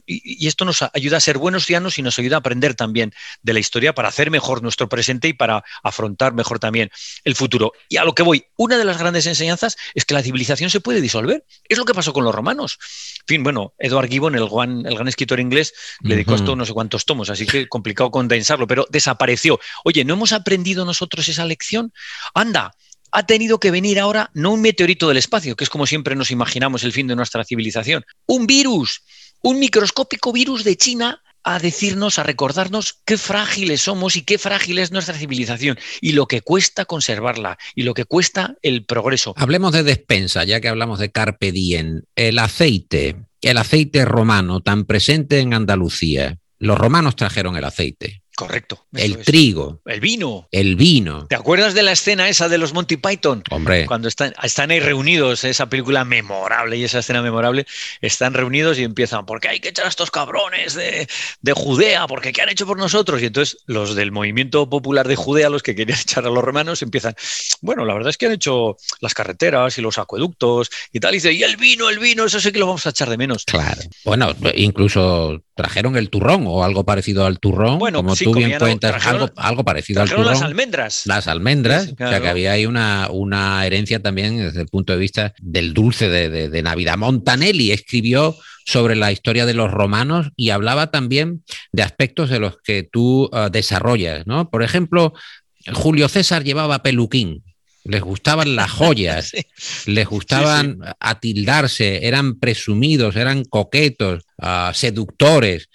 Y, 0.07 0.45
y 0.45 0.47
esto 0.47 0.65
nos 0.65 0.85
ayuda 0.95 1.17
a 1.17 1.21
ser 1.21 1.39
buenos 1.39 1.67
ciudadanos 1.67 1.99
y 1.99 2.03
nos 2.03 2.17
ayuda 2.21 2.37
a 2.37 2.39
aprender 2.39 2.77
también 2.77 3.13
de 3.43 3.53
la 3.53 3.59
historia 3.59 3.97
para 3.97 4.07
hacer 4.07 4.31
mejor 4.31 4.63
nuestro 4.63 4.89
presente 4.89 5.27
y 5.27 5.33
para 5.33 5.65
afrontar 5.83 6.35
mejor 6.35 6.61
también 6.61 6.89
el 7.25 7.35
futuro. 7.35 7.73
Y 7.89 7.97
a 7.97 8.05
lo 8.05 8.15
que 8.15 8.23
voy, 8.23 8.45
una 8.57 8.79
de 8.79 8.85
las 8.85 8.97
grandes 8.97 9.27
enseñanzas 9.27 9.77
es 9.97 10.05
que 10.05 10.20
la 10.21 10.25
civilización 10.25 10.71
se 10.71 10.81
puede 10.81 11.01
disolver. 11.01 11.45
Es 11.69 11.79
lo 11.79 11.85
que 11.85 11.95
pasó 11.95 12.13
con 12.13 12.25
los 12.25 12.35
romanos. 12.35 12.79
En 13.21 13.27
fin, 13.27 13.43
bueno, 13.43 13.75
Edward 13.79 14.09
Gibbon, 14.09 14.35
el 14.35 14.49
gran, 14.49 14.87
el 14.87 14.95
gran 14.95 15.09
escritor 15.09 15.41
inglés, 15.41 15.73
le 16.03 16.15
dedicó 16.15 16.35
esto 16.35 16.55
no 16.57 16.65
sé 16.67 16.73
cuántos 16.73 17.05
tomos, 17.07 17.31
así 17.31 17.47
que 17.47 17.69
complicado 17.69 18.11
condensarlo, 18.11 18.67
pero 18.67 18.87
desapareció. 18.91 19.59
Oye, 19.85 20.05
¿no 20.05 20.15
hemos 20.15 20.33
aprendido 20.33 20.85
nosotros 20.85 21.29
esa 21.29 21.45
lección? 21.47 21.93
Anda, 22.35 22.73
ha 23.13 23.27
tenido 23.27 23.59
que 23.59 23.71
venir 23.71 23.99
ahora 23.99 24.31
no 24.35 24.53
un 24.53 24.61
meteorito 24.61 25.09
del 25.09 25.17
espacio, 25.17 25.57
que 25.57 25.65
es 25.65 25.71
como 25.71 25.87
siempre 25.87 26.15
nos 26.15 26.31
imaginamos 26.31 26.85
el 26.85 26.93
fin 26.93 27.07
de 27.07 27.17
nuestra 27.17 27.45
civilización, 27.45 28.05
un 28.27 28.47
virus, 28.47 29.03
un 29.43 29.59
microscópico 29.59 30.33
virus 30.33 30.65
de 30.65 30.77
China 30.77 31.23
a 31.45 31.59
decirnos, 31.59 32.19
a 32.19 32.23
recordarnos 32.23 33.01
qué 33.05 33.19
frágiles 33.19 33.83
somos 33.83 34.17
y 34.17 34.23
qué 34.23 34.39
frágil 34.39 34.79
es 34.79 34.93
nuestra 34.93 35.15
civilización 35.15 35.79
y 36.01 36.13
lo 36.13 36.27
que 36.27 36.43
cuesta 36.43 36.85
conservarla 36.85 37.59
y 37.75 37.83
lo 37.83 37.95
que 37.95 38.05
cuesta 38.05 38.57
el 38.63 38.85
progreso. 38.85 39.35
Hablemos 39.37 39.73
de 39.73 39.83
despensa, 39.83 40.45
ya 40.45 40.61
que 40.61 40.69
hablamos 40.69 40.99
de 40.99 41.11
Carpe 41.11 41.53
Diem. 41.53 42.03
El 42.15 42.39
aceite, 42.39 43.17
el 43.41 43.57
aceite 43.57 44.05
romano 44.05 44.61
tan 44.61 44.85
presente 44.85 45.41
en 45.41 45.55
Andalucía. 45.55 46.39
Los 46.59 46.79
romanos 46.79 47.17
trajeron 47.17 47.57
el 47.57 47.65
aceite. 47.65 48.20
Correcto. 48.41 48.87
El 48.95 49.19
trigo. 49.19 49.83
El 49.85 50.01
vino. 50.01 50.49
El 50.51 50.75
vino. 50.75 51.27
¿Te 51.27 51.35
acuerdas 51.35 51.75
de 51.75 51.83
la 51.83 51.93
escena 51.93 52.27
esa 52.27 52.49
de 52.49 52.57
los 52.57 52.73
Monty 52.73 52.97
Python? 52.97 53.43
Hombre. 53.51 53.85
Cuando 53.85 54.09
están, 54.09 54.33
están 54.43 54.71
ahí 54.71 54.81
reunidos, 54.81 55.45
esa 55.45 55.69
película 55.69 56.07
memorable 56.07 56.79
y 56.79 56.85
esa 56.85 57.01
escena 57.01 57.21
memorable, 57.21 57.67
están 58.01 58.33
reunidos 58.33 58.79
y 58.79 58.85
empiezan, 58.85 59.27
porque 59.27 59.49
hay 59.49 59.61
que 59.61 59.69
echar 59.69 59.85
a 59.85 59.91
estos 59.91 60.11
cabrones 60.11 60.73
de, 60.73 61.07
de 61.43 61.53
Judea, 61.53 62.07
porque 62.07 62.33
¿qué 62.33 62.41
han 62.41 62.49
hecho 62.49 62.67
por 62.67 62.79
nosotros? 62.79 63.21
Y 63.21 63.27
entonces 63.27 63.59
los 63.67 63.95
del 63.95 64.11
movimiento 64.11 64.71
popular 64.71 65.07
de 65.07 65.17
Judea, 65.17 65.51
los 65.51 65.63
que 65.63 65.75
querían 65.75 65.99
echar 66.01 66.25
a 66.25 66.31
los 66.31 66.43
romanos, 66.43 66.81
empiezan, 66.81 67.15
bueno, 67.61 67.85
la 67.85 67.93
verdad 67.93 68.09
es 68.09 68.17
que 68.17 68.25
han 68.25 68.33
hecho 68.33 68.79
las 69.01 69.13
carreteras 69.13 69.77
y 69.77 69.83
los 69.83 69.99
acueductos 69.99 70.71
y 70.93 71.01
tal. 71.01 71.13
Y 71.13 71.19
dice, 71.19 71.33
y 71.35 71.43
el 71.43 71.59
vino, 71.59 71.91
el 71.91 71.99
vino, 71.99 72.25
eso 72.25 72.41
sí 72.41 72.53
que 72.53 72.59
lo 72.59 72.69
vamos 72.69 72.87
a 72.87 72.91
echar 72.91 73.11
de 73.11 73.19
menos. 73.19 73.45
Claro. 73.45 73.83
Bueno, 74.03 74.35
incluso 74.55 75.43
trajeron 75.61 75.95
el 75.99 76.09
turrón 76.09 76.45
o 76.47 76.65
algo 76.65 76.85
parecido 76.85 77.27
al 77.27 77.39
turrón. 77.39 77.79
Bueno, 77.79 77.99
como 77.99 78.17
tú 78.17 78.33
bien 78.33 78.59
cuentas, 78.59 79.07
algo, 79.37 79.63
parecido 79.63 80.01
al 80.01 80.09
turrón. 80.09 80.25
Las 80.25 80.41
almendras. 80.41 81.03
Las 81.05 81.29
almendras. 81.29 81.93
O 81.93 81.97
sea 81.97 82.19
que 82.19 82.29
había 82.29 82.53
ahí 82.53 82.65
una, 82.65 83.09
una 83.11 83.67
herencia 83.67 84.01
también 84.01 84.39
desde 84.39 84.63
el 84.63 84.69
punto 84.69 84.95
de 84.95 84.99
vista 84.99 85.35
del 85.43 85.75
dulce 85.75 86.09
de, 86.09 86.63
Navidad. 86.63 86.97
Montanelli 86.97 87.73
escribió 87.73 88.37
sobre 88.65 88.97
la 88.97 89.13
historia 89.13 89.45
de 89.45 89.53
los 89.53 89.71
romanos 89.71 90.31
y 90.35 90.49
hablaba 90.51 90.91
también 90.91 91.45
de 91.73 91.83
aspectos 91.83 92.31
de 92.31 92.39
los 92.39 92.57
que 92.63 92.83
tú 92.83 93.29
ah, 93.33 93.51
desarrollas, 93.51 94.27
¿no? 94.27 94.49
Por 94.49 94.63
ejemplo, 94.63 95.13
Julio 95.75 96.09
César 96.09 96.43
llevaba 96.43 96.83
peluquín 96.83 97.43
les 97.85 98.03
gustaban 98.03 98.57
las 98.57 98.71
joyas, 98.71 99.33
les 99.87 100.07
gustaban 100.07 100.79
atildarse, 101.01 102.07
eran 102.07 102.39
presumidos, 102.39 103.17
eran 103.17 103.45
coquetos, 103.45 104.25
ah, 104.39 104.73
seductores. 104.75 105.69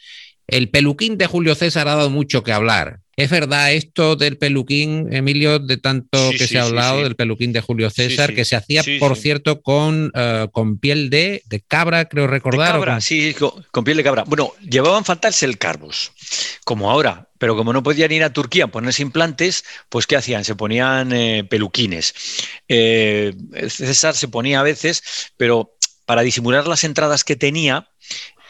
El 0.48 0.70
peluquín 0.70 1.18
de 1.18 1.26
Julio 1.26 1.56
César 1.56 1.88
ha 1.88 1.96
dado 1.96 2.10
mucho 2.10 2.44
que 2.44 2.52
hablar. 2.52 3.00
¿Es 3.18 3.30
verdad 3.30 3.72
esto 3.72 4.18
del 4.18 4.38
peluquín, 4.38 5.08
Emilio, 5.14 5.60
de 5.60 5.78
tanto 5.78 6.32
que 6.32 6.48
se 6.48 6.60
ha 6.60 6.64
hablado 6.64 7.04
del 7.04 7.16
peluquín 7.16 7.54
de 7.54 7.62
Julio 7.62 7.90
César, 7.90 8.34
que 8.34 8.44
se 8.44 8.58
hacía, 8.58 8.84
por 9.00 9.16
cierto, 9.16 9.62
con, 9.62 10.12
ah, 10.16 10.48
con 10.52 10.80
piel 10.80 11.10
de, 11.10 11.42
cabra, 11.68 12.06
creo 12.06 12.28
recordar? 12.28 12.74
De 12.74 12.80
cabra, 12.80 13.02
sí, 13.02 13.34
con, 13.72 13.84
piel 13.86 13.98
de 13.98 14.04
cabra. 14.04 14.26
Bueno, 14.26 14.54
llevaban 14.62 15.06
faltarse 15.06 15.46
el 15.46 15.58
carbos, 15.58 16.12
como 16.64 16.92
ahora 16.92 17.30
pero 17.38 17.58
como 17.58 17.74
no 17.74 17.84
podían 17.84 18.12
ir 18.12 18.24
a 18.24 18.32
Turquía 18.34 18.64
a 18.64 18.68
ponerse 18.68 19.04
implantes, 19.04 19.66
pues 19.90 20.08
¿qué 20.08 20.16
hacían? 20.16 20.46
Se 20.46 20.56
ponían 20.56 21.12
eh, 21.12 21.44
peluquines. 21.44 22.16
Eh, 22.68 23.36
César 23.68 24.16
se 24.16 24.30
ponía 24.30 24.62
a 24.62 24.64
veces, 24.64 25.04
pero 25.38 25.76
para 26.06 26.22
disimular 26.22 26.66
las 26.66 26.84
entradas 26.84 27.24
que 27.24 27.36
tenía, 27.36 27.90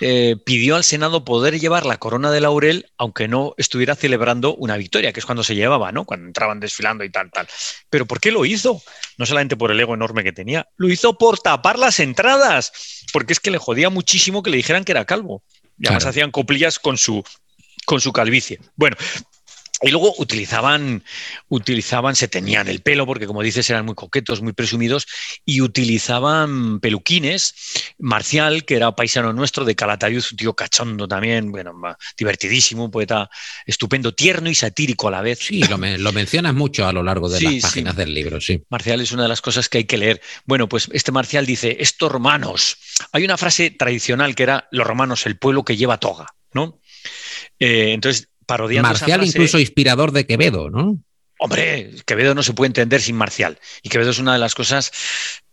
eh, 0.02 0.36
pidió 0.46 0.76
al 0.76 0.84
Senado 0.84 1.24
poder 1.24 1.60
llevar 1.60 1.86
la 1.86 1.98
corona 1.98 2.32
de 2.32 2.42
laurel, 2.42 2.92
aunque 2.98 3.28
no 3.28 3.54
estuviera 3.58 3.96
celebrando 3.96 4.56
una 4.56 4.78
victoria, 4.78 5.14
que 5.14 5.20
es 5.20 5.26
cuando 5.26 5.44
se 5.44 5.56
llevaba, 5.56 5.92
¿no? 5.92 6.06
Cuando 6.06 6.28
entraban 6.28 6.60
desfilando 6.60 7.04
y 7.04 7.10
tal, 7.10 7.32
tal. 7.32 7.48
Pero 7.90 8.06
¿por 8.06 8.20
qué 8.20 8.32
lo 8.32 8.46
hizo? 8.46 8.82
No 9.18 9.26
solamente 9.26 9.56
por 9.56 9.72
el 9.72 9.80
ego 9.80 9.94
enorme 9.94 10.24
que 10.24 10.34
tenía, 10.34 10.68
lo 10.78 10.90
hizo 10.90 11.18
por 11.18 11.40
tapar 11.40 11.80
las 11.80 12.00
entradas, 12.00 13.06
porque 13.14 13.34
es 13.34 13.40
que 13.40 13.52
le 13.52 13.58
jodía 13.58 13.90
muchísimo 13.90 14.44
que 14.44 14.50
le 14.50 14.58
dijeran 14.58 14.84
que 14.84 14.92
era 14.92 15.06
calvo. 15.06 15.44
Y 15.78 15.88
además 15.88 16.06
hacían 16.06 16.32
coplillas 16.32 16.80
con 16.80 16.98
su, 16.98 17.24
con 17.86 18.02
su 18.02 18.14
calvicie. 18.14 18.60
Bueno, 18.76 18.96
y 19.82 19.90
luego 19.90 20.14
utilizaban, 20.18 21.04
utilizaban, 21.50 22.16
se 22.16 22.28
tenían 22.28 22.68
el 22.68 22.82
pelo, 22.82 23.06
porque 23.06 23.28
como 23.28 23.42
dices, 23.42 23.70
eran 23.70 23.86
muy 23.86 23.96
coquetos, 23.96 24.42
muy 24.42 24.54
presumidos, 24.54 25.06
y 25.44 25.62
utilizaban 25.62 26.80
peluquines. 26.80 27.54
Marcial, 27.98 28.64
que 28.64 28.76
era 28.76 28.96
paisano 28.96 29.34
nuestro, 29.34 29.66
de 29.66 29.76
Calatayud, 29.76 30.24
un 30.32 30.38
tío 30.38 30.54
cachondo 30.54 31.08
también, 31.08 31.52
bueno, 31.52 31.74
divertidísimo, 32.18 32.86
un 32.86 32.92
poeta 32.92 33.30
estupendo, 33.66 34.14
tierno 34.14 34.50
y 34.50 34.56
satírico 34.56 35.10
a 35.10 35.12
la 35.12 35.22
vez. 35.22 35.40
Sí, 35.40 35.62
lo, 35.64 35.78
mencionas 35.78 36.54
mucho 36.54 36.88
a 36.88 36.94
lo 36.94 37.04
largo 37.04 37.28
de 37.28 37.42
las 37.42 37.62
páginas 37.62 37.96
del 37.96 38.14
libro, 38.14 38.40
sí. 38.40 38.64
Marcial 38.70 39.02
es 39.02 39.12
una 39.12 39.24
de 39.24 39.30
las 39.30 39.42
cosas 39.42 39.68
que 39.68 39.80
hay 39.80 39.86
que 39.86 39.98
leer. 39.98 40.22
Bueno, 40.46 40.70
pues 40.70 40.90
este 40.94 41.12
Marcial 41.12 41.46
dice, 41.46 41.78
estos 41.80 42.12
romanos, 42.12 42.78
hay 43.12 43.26
una 43.26 43.38
frase 43.38 43.72
tradicional 43.72 44.36
que 44.36 44.44
era, 44.44 44.68
los 44.72 44.88
romanos, 44.88 45.26
el 45.26 45.38
pueblo 45.38 45.66
que 45.66 45.76
lleva 45.76 46.00
toga, 46.00 46.28
¿no? 46.54 46.80
Eh, 47.60 47.94
entonces, 47.94 48.30
parodiando 48.46 48.90
Marcial 48.90 49.26
incluso 49.26 49.60
inspirador 49.60 50.12
de 50.12 50.26
Quevedo, 50.26 50.70
¿no? 50.70 51.00
Hombre, 51.38 51.92
Quevedo 52.06 52.34
no 52.34 52.44
se 52.44 52.54
puede 52.54 52.68
entender 52.68 53.02
sin 53.02 53.16
Marcial. 53.16 53.60
Y 53.84 53.90
Quevedo 53.90 54.12
es 54.12 54.20
una 54.20 54.34
de 54.34 54.40
las 54.40 54.56
cosas, 54.56 54.92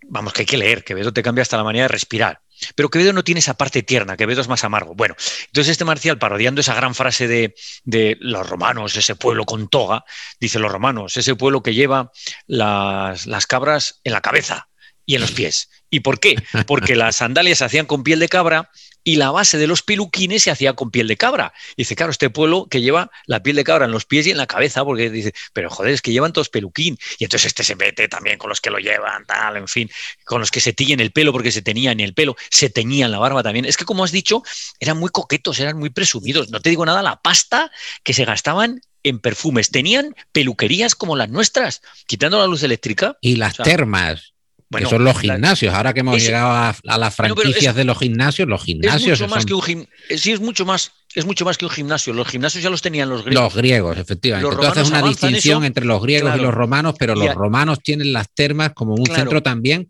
vamos, 0.08 0.32
que 0.32 0.42
hay 0.42 0.46
que 0.46 0.56
leer. 0.56 0.84
Quevedo 0.84 1.12
te 1.12 1.22
cambia 1.22 1.42
hasta 1.42 1.56
la 1.56 1.64
manera 1.64 1.84
de 1.84 1.88
respirar. 1.88 2.40
Pero 2.76 2.88
Quevedo 2.88 3.12
no 3.12 3.24
tiene 3.24 3.40
esa 3.40 3.54
parte 3.54 3.82
tierna, 3.82 4.16
Quevedo 4.16 4.40
es 4.40 4.48
más 4.48 4.62
amargo. 4.62 4.94
Bueno, 4.94 5.16
entonces 5.46 5.72
este 5.72 5.84
Marcial, 5.84 6.18
parodiando 6.18 6.60
esa 6.60 6.74
gran 6.74 6.94
frase 6.94 7.26
de, 7.26 7.54
de 7.84 8.16
los 8.20 8.48
romanos, 8.48 8.96
ese 8.96 9.16
pueblo 9.16 9.44
con 9.44 9.68
toga, 9.68 10.04
dice 10.38 10.60
los 10.60 10.70
romanos, 10.70 11.16
ese 11.16 11.34
pueblo 11.34 11.62
que 11.62 11.74
lleva 11.74 12.12
las, 12.46 13.26
las 13.26 13.46
cabras 13.46 14.00
en 14.04 14.12
la 14.12 14.20
cabeza 14.20 14.68
y 15.04 15.16
en 15.16 15.22
los 15.22 15.32
pies. 15.32 15.68
¿Y 15.90 16.00
por 16.00 16.20
qué? 16.20 16.36
Porque 16.66 16.94
las 16.94 17.16
sandalias 17.16 17.58
se 17.58 17.64
hacían 17.64 17.86
con 17.86 18.04
piel 18.04 18.20
de 18.20 18.28
cabra 18.28 18.70
y 19.04 19.16
la 19.16 19.30
base 19.30 19.58
de 19.58 19.66
los 19.66 19.82
peluquines 19.82 20.42
se 20.42 20.50
hacía 20.50 20.74
con 20.74 20.90
piel 20.90 21.08
de 21.08 21.16
cabra. 21.16 21.52
Y 21.76 21.82
dice, 21.82 21.96
claro, 21.96 22.10
este 22.12 22.30
pueblo 22.30 22.66
que 22.70 22.80
lleva 22.80 23.10
la 23.26 23.42
piel 23.42 23.56
de 23.56 23.64
cabra 23.64 23.86
en 23.86 23.90
los 23.90 24.04
pies 24.04 24.26
y 24.26 24.30
en 24.30 24.36
la 24.36 24.46
cabeza, 24.46 24.84
porque 24.84 25.10
dice, 25.10 25.32
pero 25.52 25.70
joder, 25.70 25.94
es 25.94 26.02
que 26.02 26.12
llevan 26.12 26.32
todos 26.32 26.48
peluquín. 26.48 26.98
Y 27.18 27.24
entonces 27.24 27.48
este 27.48 27.64
se 27.64 27.76
mete 27.76 28.08
también 28.08 28.38
con 28.38 28.48
los 28.48 28.60
que 28.60 28.70
lo 28.70 28.78
llevan, 28.78 29.24
tal, 29.26 29.56
en 29.56 29.68
fin, 29.68 29.90
con 30.24 30.40
los 30.40 30.50
que 30.50 30.60
se 30.60 30.72
tiñen 30.72 31.00
el 31.00 31.12
pelo 31.12 31.32
porque 31.32 31.52
se 31.52 31.62
tenían 31.62 32.00
el 32.00 32.14
pelo, 32.14 32.36
se 32.50 32.70
teñían 32.70 33.10
la 33.10 33.18
barba 33.18 33.42
también. 33.42 33.64
Es 33.64 33.76
que, 33.76 33.84
como 33.84 34.04
has 34.04 34.12
dicho, 34.12 34.42
eran 34.80 34.98
muy 34.98 35.10
coquetos, 35.10 35.58
eran 35.60 35.78
muy 35.78 35.90
presumidos. 35.90 36.50
No 36.50 36.60
te 36.60 36.70
digo 36.70 36.86
nada, 36.86 37.02
la 37.02 37.20
pasta 37.20 37.70
que 38.02 38.14
se 38.14 38.24
gastaban 38.24 38.80
en 39.02 39.18
perfumes. 39.18 39.70
Tenían 39.70 40.14
peluquerías 40.32 40.94
como 40.94 41.16
las 41.16 41.28
nuestras, 41.28 41.82
quitando 42.06 42.38
la 42.38 42.46
luz 42.46 42.62
eléctrica. 42.62 43.16
Y 43.20 43.36
las 43.36 43.56
termas 43.56 44.32
que 44.78 44.86
son 44.86 45.04
los 45.04 45.18
gimnasios. 45.18 45.74
Ahora 45.74 45.92
que 45.92 46.00
hemos 46.00 46.22
llegado 46.22 46.50
a, 46.50 46.98
las 46.98 47.14
franquicias 47.14 47.74
de 47.74 47.84
los 47.84 47.98
gimnasios, 47.98 48.48
los 48.48 48.62
gimnasios. 48.62 49.20
Es 49.20 49.20
mucho 49.20 49.34
más 49.34 49.46
que 49.46 49.54
un 49.54 49.88
eh, 50.08 50.18
sí, 50.18 50.32
es 50.32 50.40
mucho 50.40 50.64
más, 50.64 50.92
es 51.14 51.26
mucho 51.26 51.44
más 51.44 51.58
que 51.58 51.64
un 51.64 51.70
gimnasio. 51.70 52.12
Los 52.12 52.28
gimnasios 52.28 52.62
ya 52.62 52.70
los 52.70 52.82
tenían 52.82 53.08
los 53.08 53.24
griegos. 53.24 53.44
Los 53.44 53.54
griegos, 53.54 53.98
efectivamente. 53.98 54.56
Tú 54.56 54.62
haces 54.62 54.88
una 54.88 55.02
distinción 55.02 55.64
entre 55.64 55.84
los 55.84 56.02
griegos 56.02 56.34
y 56.36 56.40
los 56.40 56.54
romanos, 56.54 56.94
pero 56.98 57.14
los 57.14 57.34
romanos 57.34 57.80
tienen 57.82 58.12
las 58.12 58.28
termas 58.32 58.72
como 58.74 58.94
un 58.94 59.06
centro 59.06 59.42
también 59.42 59.88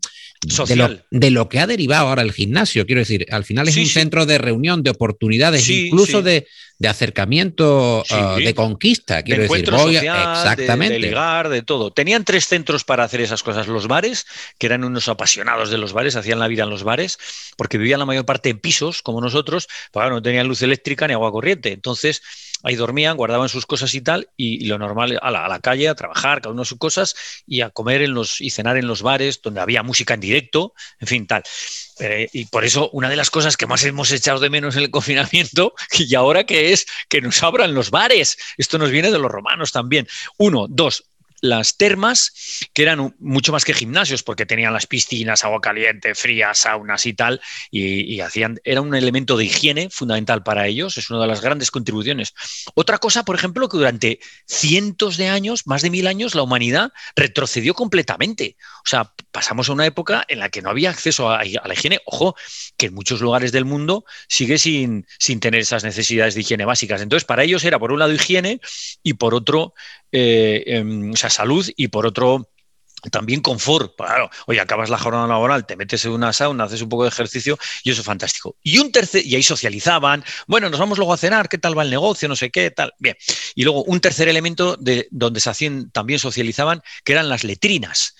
de 1.11 1.31
lo, 1.31 1.49
que 1.49 1.59
ha 1.59 1.67
derivado 1.67 2.07
ahora 2.07 2.21
el 2.21 2.31
gimnasio. 2.31 2.85
Quiero 2.85 2.99
decir, 2.99 3.25
al 3.31 3.45
final 3.45 3.67
es 3.67 3.77
un 3.77 3.85
centro 3.85 4.25
de 4.25 4.37
reunión, 4.37 4.83
de 4.83 4.89
oportunidades, 4.89 5.67
incluso 5.69 6.21
de, 6.21 6.47
acercamiento, 6.87 8.03
ah, 8.09 8.35
de 8.37 8.53
conquista. 8.53 9.23
Quiero 9.23 9.43
decir, 9.43 9.69
exactamente. 9.69 10.95
De, 10.95 10.99
ligar, 10.99 11.47
de 11.47 11.61
todo. 11.61 11.91
Tenían 11.91 12.25
tres 12.25 12.47
centros 12.47 12.83
para 12.83 13.03
hacer 13.05 13.21
esas 13.21 13.41
cosas. 13.41 13.67
Los 13.67 13.87
bares, 13.87 14.25
que 14.57 14.67
eran 14.67 14.83
unos 14.83 15.07
apasionados 15.07 15.69
de 15.69 15.77
los 15.77 15.93
bares, 15.93 16.15
hacían 16.15 16.39
la 16.39 16.47
vida 16.47 16.63
en 16.63 16.69
los 16.69 16.83
bares, 16.83 17.17
porque 17.55 17.77
vivían 17.77 17.99
la 17.99 18.05
mayor 18.05 18.25
parte 18.25 18.49
en 18.49 18.59
pisos, 18.59 19.01
como 19.01 19.21
nosotros, 19.21 19.67
pues 19.91 20.09
no 20.09 20.21
tenían 20.21 20.47
luz 20.47 20.61
eléctrica 20.61 21.07
ni 21.07 21.12
agua 21.13 21.31
corriente. 21.31 21.71
Entonces, 21.71 22.21
ahí 22.63 22.75
dormían, 22.75 23.17
guardaban 23.17 23.49
sus 23.49 23.65
cosas 23.65 23.93
y 23.93 24.01
tal, 24.01 24.29
y, 24.37 24.65
lo 24.65 24.79
normal, 24.79 25.19
a 25.21 25.31
la, 25.31 25.45
a 25.45 25.49
la, 25.49 25.59
calle, 25.59 25.89
a 25.89 25.95
trabajar, 25.95 26.41
cada 26.41 26.53
uno 26.53 26.65
sus 26.65 26.77
cosas, 26.77 27.15
y 27.45 27.61
a 27.61 27.69
comer 27.69 28.01
en 28.01 28.13
los, 28.13 28.39
y 28.41 28.49
cenar 28.49 28.77
en 28.77 28.87
los 28.87 29.01
bares, 29.01 29.41
donde 29.41 29.61
había 29.61 29.83
música 29.83 30.13
en 30.13 30.21
directo, 30.21 30.73
en 30.99 31.07
fin, 31.07 31.27
tal. 31.27 31.43
Eh, 31.99 32.27
y 32.33 32.45
por 32.45 32.65
eso 32.65 32.89
una 32.91 33.09
de 33.09 33.15
las 33.15 33.29
cosas 33.29 33.55
que 33.55 33.67
más 33.67 33.83
hemos 33.83 34.11
echado 34.11 34.39
de 34.39 34.49
menos 34.49 34.75
en 34.75 34.83
el 34.83 34.91
confinamiento 34.91 35.75
y 35.91 36.15
ahora 36.15 36.45
que 36.45 36.71
es 36.73 36.85
que 37.07 37.21
nos 37.21 37.43
abran 37.43 37.73
los 37.73 37.91
bares. 37.91 38.37
Esto 38.57 38.77
nos 38.77 38.89
viene 38.89 39.11
de 39.11 39.19
los 39.19 39.31
romanos 39.31 39.71
también. 39.71 40.07
Uno, 40.37 40.65
dos, 40.69 41.05
las 41.43 41.75
termas, 41.75 42.31
que 42.73 42.83
eran 42.83 43.13
mucho 43.19 43.51
más 43.51 43.65
que 43.65 43.73
gimnasios, 43.73 44.23
porque 44.23 44.45
tenían 44.45 44.71
las 44.71 44.87
piscinas, 44.87 45.43
agua 45.43 45.59
caliente, 45.59 46.15
fría, 46.15 46.53
saunas 46.53 47.05
y 47.05 47.11
tal, 47.13 47.41
y, 47.69 48.21
hacían, 48.21 48.61
era 48.63 48.79
un 48.79 48.95
elemento 48.95 49.35
de 49.35 49.43
higiene 49.43 49.89
fundamental 49.89 50.41
para 50.41 50.67
ellos, 50.67 50.97
es 50.97 51.09
una 51.09 51.19
de 51.19 51.27
las 51.27 51.41
grandes 51.41 51.69
contribuciones. 51.69 52.33
Otra 52.75 52.97
cosa, 52.97 53.25
por 53.25 53.35
ejemplo, 53.35 53.67
que 53.67 53.75
durante 53.75 54.19
cientos 54.47 55.17
de 55.17 55.27
años, 55.27 55.67
más 55.67 55.81
de 55.81 55.89
mil 55.89 56.07
años, 56.07 56.33
la 56.33 56.43
humanidad 56.43 56.93
retrocedió 57.13 57.73
completamente. 57.73 58.55
O 58.85 58.87
sea, 58.87 59.13
pasamos 59.31 59.67
a 59.67 59.73
una 59.73 59.85
época 59.85 60.23
en 60.29 60.39
la 60.39 60.47
que 60.47 60.61
no 60.61 60.69
había 60.69 60.91
acceso 60.91 61.29
a, 61.29 61.43
la 61.43 61.73
higiene. 61.73 61.99
Ojo, 62.05 62.35
que 62.77 62.85
en 62.85 62.93
muchos 62.93 63.19
lugares 63.19 63.51
del 63.51 63.65
mundo 63.65 64.05
sigue 64.29 64.57
sin, 64.57 65.05
sin 65.19 65.41
tener 65.41 65.59
esas 65.59 65.83
necesidades 65.83 66.35
de 66.35 66.41
higiene 66.41 66.63
básicas. 66.63 67.01
Entonces, 67.01 67.25
para 67.25 67.43
ellos 67.43 67.65
era, 67.65 67.79
por 67.79 67.91
un 67.91 67.99
lado, 67.99 68.13
higiene 68.13 68.61
y 69.03 69.15
por 69.15 69.35
otro, 69.35 69.73
eh, 70.13 70.63
em, 70.67 71.11
o 71.11 71.15
sea, 71.15 71.31
salud 71.31 71.67
y 71.75 71.87
por 71.87 72.05
otro 72.05 72.47
también 73.11 73.41
confort. 73.41 73.95
Claro, 73.97 74.29
oye, 74.45 74.61
acabas 74.61 74.89
la 74.89 74.99
jornada 74.99 75.27
laboral, 75.27 75.65
te 75.65 75.75
metes 75.75 76.05
en 76.05 76.11
una 76.11 76.31
sauna, 76.31 76.65
haces 76.65 76.83
un 76.83 76.89
poco 76.89 77.03
de 77.03 77.09
ejercicio 77.09 77.57
y 77.83 77.89
eso 77.89 78.01
es 78.01 78.05
fantástico. 78.05 78.55
Y 78.61 78.77
un 78.77 78.91
tercer, 78.91 79.25
y 79.25 79.35
ahí 79.35 79.43
socializaban, 79.43 80.23
bueno, 80.47 80.69
nos 80.69 80.79
vamos 80.79 80.99
luego 80.99 81.13
a 81.13 81.17
cenar, 81.17 81.49
¿qué 81.49 81.57
tal 81.57 81.77
va 81.77 81.81
el 81.81 81.89
negocio? 81.89 82.29
No 82.29 82.35
sé 82.35 82.51
qué, 82.51 82.69
tal. 82.71 82.93
Bien. 82.99 83.17
Y 83.55 83.63
luego 83.63 83.83
un 83.83 83.99
tercer 83.99 84.29
elemento 84.29 84.77
de 84.77 85.07
donde 85.11 85.39
se 85.39 85.49
hacían, 85.49 85.89
también 85.89 86.19
socializaban, 86.19 86.81
que 87.03 87.13
eran 87.13 87.27
las 87.27 87.43
letrinas. 87.43 88.15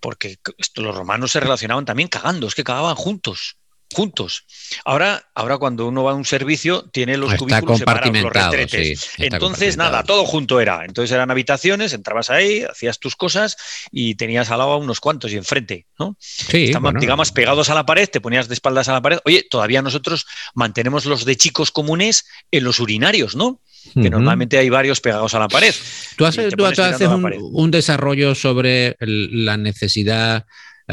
Porque 0.00 0.38
los 0.76 0.94
romanos 0.94 1.32
se 1.32 1.40
relacionaban 1.40 1.84
también 1.84 2.08
cagando, 2.08 2.46
es 2.46 2.54
que 2.54 2.64
cagaban 2.64 2.94
juntos 2.96 3.59
juntos. 3.94 4.44
Ahora, 4.84 5.28
ahora 5.34 5.58
cuando 5.58 5.86
uno 5.86 6.04
va 6.04 6.12
a 6.12 6.14
un 6.14 6.24
servicio, 6.24 6.88
tiene 6.92 7.16
los 7.16 7.34
cubículos 7.34 7.78
separados, 7.78 8.22
los 8.22 8.32
retretes. 8.32 9.10
Entonces, 9.18 9.76
nada, 9.76 10.04
todo 10.04 10.24
junto 10.24 10.60
era. 10.60 10.84
Entonces 10.84 11.12
eran 11.12 11.30
habitaciones, 11.30 11.92
entrabas 11.92 12.30
ahí, 12.30 12.62
hacías 12.62 12.98
tus 12.98 13.16
cosas 13.16 13.56
y 13.90 14.14
tenías 14.14 14.50
al 14.50 14.58
lado 14.58 14.72
a 14.72 14.76
unos 14.76 15.00
cuantos 15.00 15.32
y 15.32 15.36
enfrente, 15.36 15.86
¿no? 15.98 16.16
Sí, 16.18 16.64
Estaban, 16.64 16.96
digamos, 16.96 17.32
pegados 17.32 17.68
a 17.70 17.74
la 17.74 17.86
pared, 17.86 18.08
te 18.08 18.20
ponías 18.20 18.48
de 18.48 18.54
espaldas 18.54 18.88
a 18.88 18.92
la 18.92 19.02
pared. 19.02 19.18
Oye, 19.24 19.46
todavía 19.50 19.82
nosotros 19.82 20.26
mantenemos 20.54 21.04
los 21.06 21.24
de 21.24 21.36
chicos 21.36 21.70
comunes 21.70 22.26
en 22.50 22.64
los 22.64 22.80
urinarios, 22.80 23.34
¿no? 23.34 23.60
que 23.94 24.10
normalmente 24.10 24.58
hay 24.58 24.68
varios 24.68 25.00
pegados 25.00 25.32
a 25.34 25.38
la 25.38 25.48
pared. 25.48 25.74
Tú 26.16 26.26
haces, 26.26 26.54
tú 26.54 26.66
haces 26.66 27.00
un, 27.08 27.32
un, 27.40 27.70
desarrollo 27.70 28.34
sobre 28.34 28.96
la 29.00 29.56
necesidad 29.56 30.46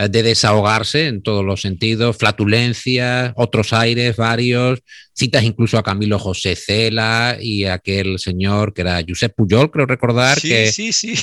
de 0.10 0.24
desahogarse 0.24 1.08
en 1.08 1.22
todos 1.22 1.44
los 1.44 1.62
sentidos, 1.62 2.18
flatulencias, 2.18 3.34
otros 3.36 3.74
aires 3.74 4.16
varios, 4.16 4.80
citas 5.14 5.44
incluso 5.44 5.78
a 5.78 5.84
Camilo 5.84 6.20
José 6.20 6.56
Cela 6.56 7.38
y 7.40 7.66
a 7.66 7.74
aquel 7.76 8.20
señor 8.20 8.74
que 8.74 8.82
era 8.82 9.02
Josep 9.08 9.34
Pujol, 9.36 9.72
creo 9.72 9.86
recordar, 9.88 10.40
que 10.40 10.72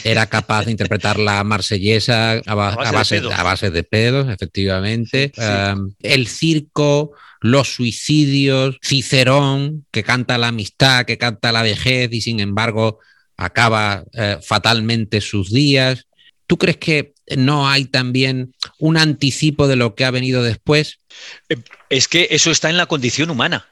era 0.03 0.27
capaz 0.27 0.65
de 0.65 0.73
interpretar 0.73 1.19
la 1.19 1.45
marsellesa 1.45 2.33
a, 2.45 2.55
base, 2.55 3.71
de 3.71 3.83
pedos, 3.85 4.29
efectivamente. 4.29 5.33
El 6.03 6.27
circo, 6.27 7.13
los 7.41 7.75
suicidios, 7.75 8.79
Cicerón, 8.83 9.87
que 9.91 10.03
canta 10.03 10.39
la 10.39 10.49
amistad, 10.49 11.05
que 11.05 11.19
canta 11.19 11.53
la 11.53 11.63
vejez 11.63 12.13
y 12.13 12.21
sin 12.21 12.41
embargo 12.41 12.99
acaba 13.37 14.05
eh, 14.13 14.39
fatalmente 14.43 15.21
sus 15.21 15.53
días. 15.53 16.07
¿Tú 16.47 16.59
crees 16.59 16.77
que 16.77 17.15
no 17.37 17.69
hay 17.69 17.87
también 17.87 18.55
un 18.79 18.97
anticipo 18.97 19.67
de 19.67 19.77
lo 19.77 19.95
que 19.95 20.05
ha 20.05 20.11
venido 20.11 20.43
después? 20.43 21.01
Eh, 21.49 21.57
es 21.91 22.09
que 22.09 22.29
eso 22.31 22.51
está 22.51 22.71
en 22.71 22.77
la 22.77 22.87
condición 22.87 23.31
humana. 23.31 23.67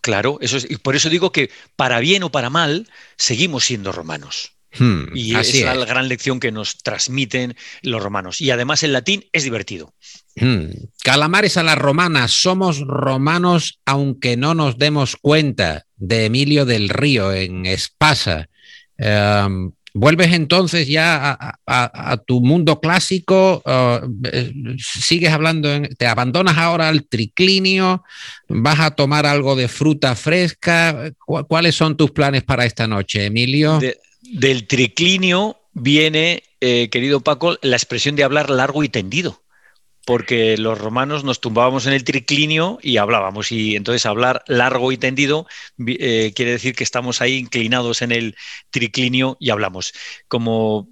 Claro, 0.00 0.38
eso 0.40 0.58
es, 0.58 0.70
y 0.70 0.76
por 0.76 0.96
eso 0.96 1.08
digo 1.08 1.32
que 1.32 1.50
para 1.76 1.98
bien 2.00 2.22
o 2.22 2.30
para 2.30 2.50
mal, 2.50 2.88
seguimos 3.16 3.64
siendo 3.64 3.90
romanos. 3.90 4.52
Hmm, 4.78 5.04
y 5.14 5.36
es, 5.36 5.62
la 5.62 5.74
gran 5.84 6.08
lección 6.08 6.40
que 6.40 6.50
nos 6.50 6.78
transmiten 6.78 7.56
los 7.82 8.02
romanos. 8.02 8.40
Y 8.40 8.50
además 8.50 8.82
el 8.82 8.92
latín 8.92 9.24
es 9.32 9.44
divertido. 9.44 9.94
Hmm. 10.34 10.70
Calamares 11.02 11.56
a 11.56 11.62
las 11.62 11.78
romanas, 11.78 12.32
somos 12.32 12.80
romanos 12.80 13.80
aunque 13.84 14.36
no 14.36 14.54
nos 14.54 14.78
demos 14.78 15.16
cuenta, 15.16 15.86
de 15.96 16.26
Emilio 16.26 16.64
del 16.64 16.88
Río 16.88 17.32
en 17.32 17.66
Espasa. 17.66 18.48
Em, 18.98 19.72
¿Vuelves 19.96 20.32
entonces 20.32 20.88
ya 20.88 21.38
a, 21.66 22.16
tu 22.26 22.40
mundo 22.40 22.80
clásico? 22.80 23.62
Eh, 24.32 24.52
¿Sigues 24.76 25.30
hablando? 25.30 25.70
¿Te 25.96 26.06
abandonas 26.06 26.58
ahora 26.58 26.88
al 26.88 27.06
triclinio? 27.06 28.02
¿Vas 28.48 28.80
a 28.80 28.90
tomar 28.90 29.24
algo 29.24 29.54
de 29.54 29.68
fruta 29.68 30.16
fresca? 30.16 31.12
¿Cuáles 31.24 31.76
son 31.76 31.96
tus 31.96 32.10
planes 32.10 32.42
para 32.42 32.66
esta 32.66 32.88
noche, 32.88 33.26
Emilio? 33.26 33.80
del 34.32 34.66
triclinio 34.66 35.60
viene, 35.74 36.42
eh, 36.60 36.88
querido 36.90 37.20
Paco, 37.20 37.56
la 37.62 37.76
expresión 37.76 38.16
de 38.16 38.24
hablar 38.24 38.50
largo 38.50 38.82
y 38.82 38.88
tendido 38.88 39.43
porque 40.04 40.56
los 40.56 40.78
romanos 40.78 41.24
nos 41.24 41.40
tumbábamos 41.40 41.86
en 41.86 41.92
el 41.94 42.04
triclinio 42.04 42.78
y 42.82 42.98
hablábamos. 42.98 43.52
Y 43.52 43.76
entonces 43.76 44.06
hablar 44.06 44.42
largo 44.46 44.92
y 44.92 44.96
tendido 44.96 45.46
eh, 45.86 46.32
quiere 46.34 46.52
decir 46.52 46.74
que 46.74 46.84
estamos 46.84 47.20
ahí 47.20 47.36
inclinados 47.36 48.02
en 48.02 48.12
el 48.12 48.36
triclinio 48.70 49.36
y 49.40 49.50
hablamos. 49.50 49.92
Como 50.28 50.88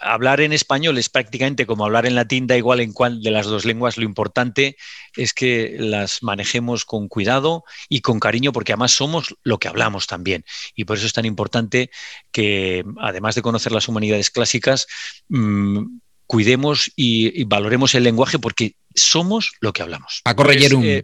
hablar 0.00 0.40
en 0.40 0.52
español 0.52 0.98
es 0.98 1.08
prácticamente 1.08 1.66
como 1.66 1.84
hablar 1.84 2.06
en 2.06 2.14
latín, 2.14 2.46
da 2.46 2.56
igual 2.56 2.80
en 2.80 2.92
cuál 2.92 3.22
de 3.22 3.30
las 3.30 3.46
dos 3.46 3.64
lenguas, 3.64 3.96
lo 3.96 4.04
importante 4.04 4.76
es 5.16 5.32
que 5.32 5.76
las 5.78 6.22
manejemos 6.22 6.84
con 6.84 7.08
cuidado 7.08 7.64
y 7.88 8.00
con 8.00 8.20
cariño, 8.20 8.52
porque 8.52 8.72
además 8.72 8.92
somos 8.92 9.34
lo 9.42 9.58
que 9.58 9.68
hablamos 9.68 10.06
también. 10.06 10.44
Y 10.74 10.84
por 10.84 10.96
eso 10.96 11.06
es 11.06 11.12
tan 11.12 11.24
importante 11.24 11.90
que, 12.32 12.84
además 12.98 13.34
de 13.34 13.42
conocer 13.42 13.72
las 13.72 13.88
humanidades 13.88 14.30
clásicas, 14.30 14.86
mm, 15.28 15.98
cuidemos 16.30 16.92
y, 16.94 17.42
valoremos 17.42 17.92
el 17.96 18.04
lenguaje 18.04 18.38
porque 18.38 18.76
somos 18.94 19.52
lo 19.60 19.72
que 19.72 19.82
hablamos. 19.82 20.20
Paco 20.24 20.44
pues, 20.44 20.72
eh, 20.72 21.02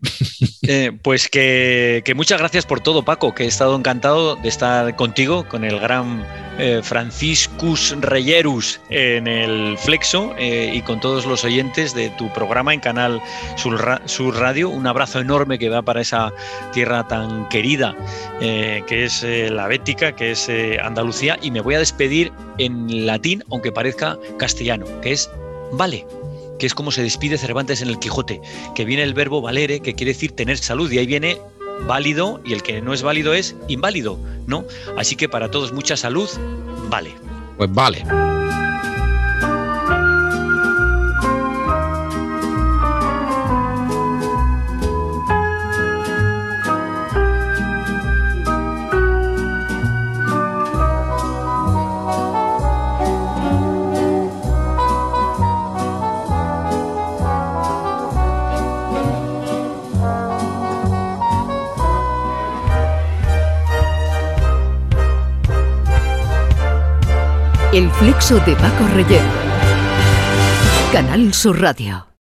eh, 0.63 0.93
pues 1.03 1.29
que, 1.29 2.13
muchas 2.17 2.39
gracias 2.39 2.67
por 2.67 2.81
todo, 2.81 3.05
Paco, 3.05 3.35
que 3.35 3.45
he 3.45 3.47
estado 3.47 3.77
encantado 3.77 4.37
de 4.37 4.49
estar 4.49 4.97
contigo, 4.97 5.47
con 5.49 5.65
el 5.65 5.79
gran 5.79 6.27
eh, 6.59 6.81
Franciscus 6.83 7.95
Reyerus 8.01 8.81
en 8.91 9.27
el 9.27 9.79
Flexo 9.79 10.35
y 10.39 10.81
con 10.83 11.01
todos 11.01 11.27
los 11.27 11.45
oyentes 11.45 11.95
de 11.95 12.11
tu 12.11 12.33
programa 12.33 12.75
en 12.75 12.81
Canal 12.81 13.21
Sur, 13.57 14.37
Radio. 14.37 14.71
Un 14.71 14.87
abrazo 14.87 15.21
enorme 15.21 15.59
que 15.59 15.69
va 15.69 15.83
para 15.83 16.01
esa 16.01 16.33
tierra 16.73 17.07
tan 17.07 17.49
querida 17.49 17.95
que 18.41 19.05
es 19.05 19.23
la 19.23 19.67
Bética, 19.69 20.13
que 20.13 20.33
es 20.33 20.49
Andalucía. 20.83 21.39
Y 21.43 21.51
me 21.51 21.61
voy 21.61 21.75
a 21.75 21.79
despedir 21.79 22.33
en 22.59 23.07
latín, 23.07 23.45
aunque 23.51 23.73
parezca 23.73 24.19
castellano, 24.39 24.87
que 25.01 25.13
es 25.13 25.31
vale 25.73 26.07
que 26.59 26.67
es 26.67 26.75
como 26.75 26.91
se 26.91 27.03
despide 27.03 27.39
Cervantes 27.39 27.83
en 27.83 27.89
el 27.89 27.99
Quijote, 27.99 28.41
que 28.75 28.85
viene 28.85 29.03
el 29.03 29.15
verbo 29.15 29.41
valere, 29.41 29.81
que 29.81 29.95
quiere 29.95 30.13
decir 30.13 30.33
tener 30.33 30.59
salud, 30.59 30.91
y 30.91 30.99
ahí 30.99 31.07
viene 31.07 31.39
válido, 31.87 32.41
y 32.45 32.53
el 32.53 32.63
que 32.63 32.81
no 32.81 32.93
es 32.93 33.03
válido 33.03 33.35
es 33.35 33.57
inválido, 33.69 34.19
¿no? 34.47 34.65
Así 34.97 35.17
que 35.17 35.29
para 35.29 35.51
todos 35.51 35.73
mucha 35.73 35.97
salud, 35.97 36.29
vale. 36.89 37.13
Pues 37.57 37.73
vale. 37.73 38.05
El 67.77 67.91
flexo 67.91 68.41
de 68.41 68.57
Paco 68.57 68.89
Reyero. 68.95 69.23
Canal 70.95 71.35
Sur 71.35 71.61
Radio. 71.61 72.06